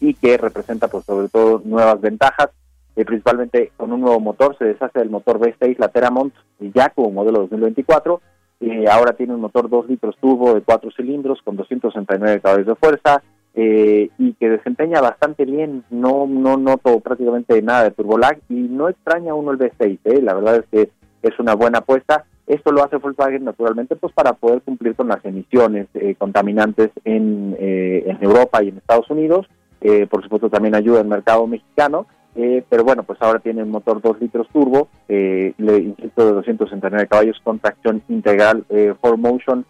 y 0.00 0.14
que 0.14 0.36
representa 0.38 0.88
pues 0.88 1.04
sobre 1.04 1.28
todo 1.28 1.62
nuevas 1.64 2.00
ventajas. 2.00 2.50
Principalmente 2.94 3.72
con 3.76 3.92
un 3.92 4.00
nuevo 4.00 4.20
motor 4.20 4.58
se 4.58 4.64
deshace 4.64 4.98
del 4.98 5.10
motor 5.10 5.38
V6 5.38 5.78
la 5.78 5.88
Teramont 5.88 6.34
ya 6.58 6.90
como 6.90 7.10
modelo 7.10 7.40
2024 7.42 8.20
y 8.60 8.86
ahora 8.86 9.12
tiene 9.12 9.34
un 9.34 9.40
motor 9.40 9.70
2 9.70 9.88
litros 9.88 10.16
turbo 10.20 10.52
de 10.52 10.60
4 10.60 10.90
cilindros 10.90 11.40
con 11.42 11.56
269 11.56 12.40
caballos 12.40 12.66
de 12.66 12.74
fuerza 12.74 13.22
eh, 13.54 14.10
y 14.18 14.34
que 14.34 14.48
desempeña 14.48 15.00
bastante 15.00 15.44
bien, 15.44 15.82
no 15.90 16.26
no 16.26 16.56
noto 16.56 17.00
prácticamente 17.00 17.60
nada 17.62 17.84
de 17.84 17.90
turbolag 17.90 18.38
y 18.48 18.54
no 18.54 18.88
extraña 18.88 19.34
uno 19.34 19.50
el 19.50 19.58
V6, 19.58 19.98
¿eh? 20.04 20.22
la 20.22 20.34
verdad 20.34 20.56
es 20.56 20.66
que 20.70 20.90
es 21.22 21.38
una 21.38 21.54
buena 21.54 21.78
apuesta. 21.78 22.24
Esto 22.46 22.72
lo 22.72 22.82
hace 22.82 22.96
Volkswagen 22.96 23.44
naturalmente 23.44 23.96
pues 23.96 24.12
para 24.12 24.32
poder 24.32 24.62
cumplir 24.62 24.94
con 24.96 25.08
las 25.08 25.24
emisiones 25.24 25.86
eh, 25.94 26.14
contaminantes 26.18 26.90
en, 27.04 27.56
en 27.58 28.18
Europa 28.20 28.62
y 28.62 28.68
en 28.68 28.78
Estados 28.78 29.08
Unidos. 29.10 29.46
por 30.10 30.22
supuesto 30.22 30.50
también 30.50 30.74
ayuda 30.74 31.00
al 31.00 31.06
mercado 31.06 31.46
mexicano, 31.46 32.06
pero 32.34 32.84
bueno, 32.84 33.02
pues 33.02 33.20
ahora 33.22 33.38
tiene 33.38 33.62
un 33.62 33.70
motor 33.70 34.00
2 34.02 34.20
litros 34.20 34.48
turbo, 34.48 34.88
le 35.08 35.78
insisto, 35.78 36.26
de 36.26 36.32
269 36.32 37.06
caballos 37.06 37.40
con 37.42 37.58
tracción 37.58 38.02
integral 38.08 38.64
4Motion. 38.68 39.64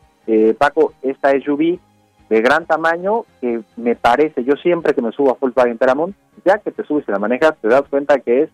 Paco, 0.58 0.94
esta 1.02 1.30
SUV 1.40 1.78
de 2.30 2.40
gran 2.40 2.64
tamaño 2.64 3.24
que 3.40 3.60
me 3.76 3.96
parece, 3.96 4.44
yo 4.44 4.54
siempre 4.54 4.94
que 4.94 5.02
me 5.02 5.10
subo 5.10 5.32
a 5.32 5.36
Volkswagen 5.38 5.76
Teramont, 5.76 6.14
ya 6.44 6.58
que 6.58 6.70
te 6.70 6.84
subes 6.84 7.04
y 7.06 7.10
la 7.10 7.18
manejas, 7.18 7.56
te 7.60 7.68
das 7.68 7.82
cuenta 7.90 8.20
que 8.20 8.44
es 8.44 8.50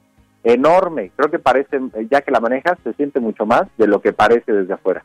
enorme. 0.46 1.10
Creo 1.16 1.30
que 1.30 1.40
parece, 1.40 1.80
ya 2.08 2.22
que 2.22 2.30
la 2.30 2.40
manejas, 2.40 2.78
se 2.84 2.92
siente 2.92 3.18
mucho 3.18 3.44
más 3.44 3.64
de 3.76 3.88
lo 3.88 4.00
que 4.00 4.12
parece 4.12 4.52
desde 4.52 4.74
afuera. 4.74 5.04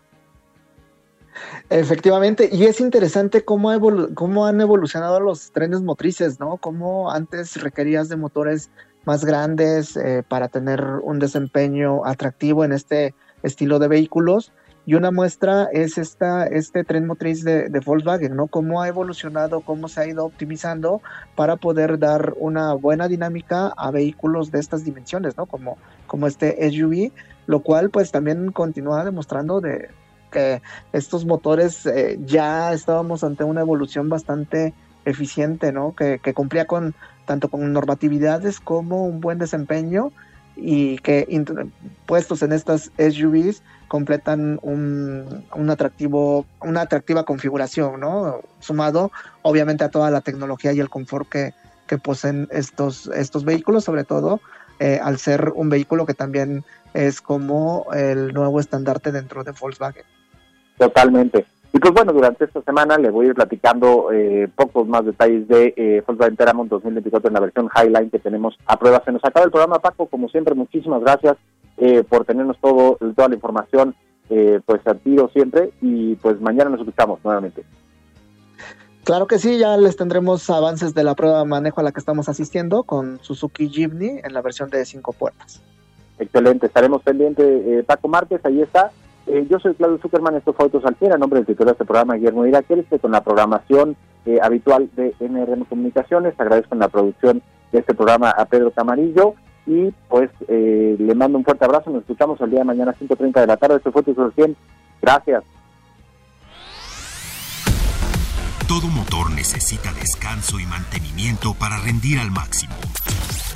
Efectivamente, 1.69 2.47
y 2.51 2.65
es 2.65 2.79
interesante 2.79 3.43
cómo, 3.43 3.71
cómo 4.13 4.45
han 4.45 4.61
evolucionado 4.61 5.19
los 5.19 5.51
trenes 5.51 5.81
motrices, 5.81 6.39
¿no? 6.39 6.57
Cómo 6.57 7.11
antes 7.11 7.61
requerías 7.61 8.07
de 8.07 8.17
motores 8.17 8.69
más 9.05 9.25
grandes 9.25 9.97
eh, 9.97 10.23
para 10.27 10.47
tener 10.47 10.83
un 11.01 11.17
desempeño 11.17 12.05
atractivo 12.05 12.63
en 12.63 12.73
este 12.73 13.15
estilo 13.41 13.79
de 13.79 13.87
vehículos 13.87 14.51
y 14.85 14.95
una 14.95 15.11
muestra 15.11 15.67
es 15.71 15.97
esta, 15.97 16.47
este 16.47 16.83
tren 16.83 17.05
motriz 17.05 17.43
de, 17.43 17.69
Volkswagen, 17.85 18.35
¿no? 18.35 18.47
Cómo 18.47 18.81
ha 18.81 18.87
evolucionado, 18.87 19.61
cómo 19.61 19.87
se 19.87 20.01
ha 20.01 20.07
ido 20.07 20.25
optimizando 20.25 21.01
para 21.35 21.57
poder 21.57 21.99
dar 21.99 22.33
una 22.37 22.73
buena 22.73 23.07
dinámica 23.07 23.67
a 23.77 23.91
vehículos 23.91 24.51
de 24.51 24.59
estas 24.59 24.83
dimensiones, 24.83 25.37
¿no? 25.37 25.45
Como, 25.45 25.77
como 26.07 26.25
este 26.25 26.69
SUV, 26.69 27.11
lo 27.45 27.61
cual 27.61 27.91
pues 27.91 28.11
también 28.11 28.51
continúa 28.51 29.05
demostrando 29.05 29.61
de 29.61 29.89
que 30.31 30.61
estos 30.93 31.25
motores 31.25 31.85
eh, 31.85 32.17
ya 32.25 32.73
estábamos 32.73 33.23
ante 33.23 33.43
una 33.43 33.61
evolución 33.61 34.09
bastante 34.09 34.73
eficiente, 35.05 35.71
¿no? 35.71 35.93
Que, 35.95 36.19
que 36.19 36.33
cumplía 36.33 36.65
con 36.65 36.95
tanto 37.25 37.49
con 37.49 37.71
normatividades 37.71 38.59
como 38.59 39.05
un 39.05 39.21
buen 39.21 39.37
desempeño 39.37 40.11
y 40.55 40.97
que 40.99 41.27
puestos 42.05 42.43
en 42.43 42.51
estas 42.51 42.91
SUVs 42.97 43.63
completan 43.87 44.59
un, 44.61 45.45
un, 45.55 45.69
atractivo, 45.69 46.45
una 46.61 46.81
atractiva 46.81 47.23
configuración, 47.25 47.99
¿no? 47.99 48.41
Sumado 48.59 49.11
obviamente 49.41 49.83
a 49.83 49.89
toda 49.89 50.11
la 50.11 50.21
tecnología 50.21 50.73
y 50.73 50.79
el 50.79 50.89
confort 50.89 51.27
que, 51.27 51.53
que 51.87 51.97
poseen 51.97 52.47
estos, 52.51 53.07
estos 53.07 53.43
vehículos, 53.43 53.83
sobre 53.83 54.03
todo 54.03 54.39
eh, 54.79 54.99
al 55.01 55.19
ser 55.19 55.51
un 55.55 55.69
vehículo 55.69 56.05
que 56.05 56.13
también 56.13 56.63
es 56.93 57.21
como 57.21 57.85
el 57.93 58.33
nuevo 58.33 58.59
estandarte 58.59 59.11
dentro 59.11 59.43
de 59.43 59.51
Volkswagen. 59.51 60.03
Totalmente. 60.77 61.45
Y 61.73 61.79
pues 61.79 61.93
bueno, 61.93 62.11
durante 62.11 62.45
esta 62.45 62.61
semana 62.61 62.97
le 62.97 63.09
voy 63.09 63.25
a 63.25 63.29
ir 63.29 63.35
platicando 63.35 64.11
eh, 64.11 64.49
pocos 64.55 64.87
más 64.87 65.05
detalles 65.05 65.47
de 65.47 65.73
eh, 65.77 66.03
Volkswagen 66.05 66.35
Teramont 66.35 66.69
2024 66.69 67.29
en 67.29 67.33
la 67.33 67.39
versión 67.39 67.69
Highline 67.73 68.09
que 68.09 68.19
tenemos 68.19 68.57
a 68.65 68.77
prueba. 68.77 69.01
Se 69.05 69.11
nos 69.11 69.23
acaba 69.23 69.45
el 69.45 69.51
programa, 69.51 69.79
Paco. 69.79 70.07
Como 70.07 70.27
siempre, 70.27 70.53
muchísimas 70.53 71.01
gracias 71.01 71.37
eh, 71.77 72.03
por 72.07 72.25
tenernos 72.25 72.57
todo, 72.59 72.97
toda 73.15 73.29
la 73.29 73.35
información 73.35 73.95
eh, 74.29 74.61
pues 74.65 74.85
a 74.87 74.93
tiro 74.93 75.29
siempre 75.33 75.71
y 75.81 76.15
pues 76.15 76.39
mañana 76.39 76.69
nos 76.69 76.79
escuchamos 76.79 77.19
nuevamente. 77.23 77.63
Claro 79.03 79.27
que 79.27 79.39
sí, 79.39 79.57
ya 79.57 79.75
les 79.77 79.97
tendremos 79.97 80.49
avances 80.49 80.93
de 80.93 81.03
la 81.03 81.15
prueba 81.15 81.39
de 81.39 81.45
manejo 81.45 81.81
a 81.81 81.83
la 81.83 81.91
que 81.91 81.99
estamos 81.99 82.29
asistiendo 82.29 82.83
con 82.83 83.19
Suzuki 83.21 83.67
Jimny 83.67 84.21
en 84.23 84.33
la 84.33 84.41
versión 84.41 84.69
de 84.69 84.85
cinco 84.85 85.11
puertas. 85.11 85.61
Excelente, 86.19 86.67
estaremos 86.67 87.01
pendientes. 87.01 87.45
Eh, 87.45 87.83
Paco 87.85 88.07
Márquez, 88.07 88.39
ahí 88.45 88.61
está. 88.61 88.91
Yo 89.49 89.59
soy 89.59 89.73
Claudio 89.75 89.99
Zuckerman, 89.99 90.35
esto 90.35 90.53
fue 90.53 90.65
Autos 90.65 90.83
al 90.85 90.97
en 90.99 91.19
nombre 91.19 91.39
del 91.39 91.47
titular 91.47 91.67
de 91.67 91.71
este 91.73 91.85
programa, 91.85 92.15
Guillermo 92.15 92.45
Iraquelste, 92.45 92.99
con 92.99 93.11
la 93.11 93.23
programación 93.23 93.95
habitual 94.41 94.89
de 94.95 95.15
NRM 95.19 95.65
Comunicaciones. 95.65 96.33
Agradezco 96.37 96.75
en 96.75 96.79
la 96.79 96.89
producción 96.89 97.41
de 97.71 97.79
este 97.79 97.93
programa 97.93 98.31
a 98.31 98.45
Pedro 98.45 98.71
Camarillo 98.71 99.35
y 99.65 99.91
pues 100.09 100.29
eh, 100.47 100.95
le 100.99 101.15
mando 101.15 101.37
un 101.37 101.43
fuerte 101.43 101.65
abrazo. 101.65 101.89
Nos 101.89 102.01
escuchamos 102.01 102.39
el 102.41 102.49
día 102.49 102.59
de 102.59 102.65
mañana 102.65 102.91
a 102.91 102.95
5.30 102.95 103.41
de 103.41 103.47
la 103.47 103.57
tarde. 103.57 103.77
Esto 103.77 103.91
fue 103.91 104.03
tu 104.03 104.13
100. 104.13 104.55
Gracias. 105.01 105.43
Todo 108.67 108.87
motor 108.87 109.31
necesita 109.31 109.91
descanso 109.93 110.59
y 110.59 110.65
mantenimiento 110.65 111.53
para 111.59 111.77
rendir 111.77 112.19
al 112.19 112.31
máximo. 112.31 112.73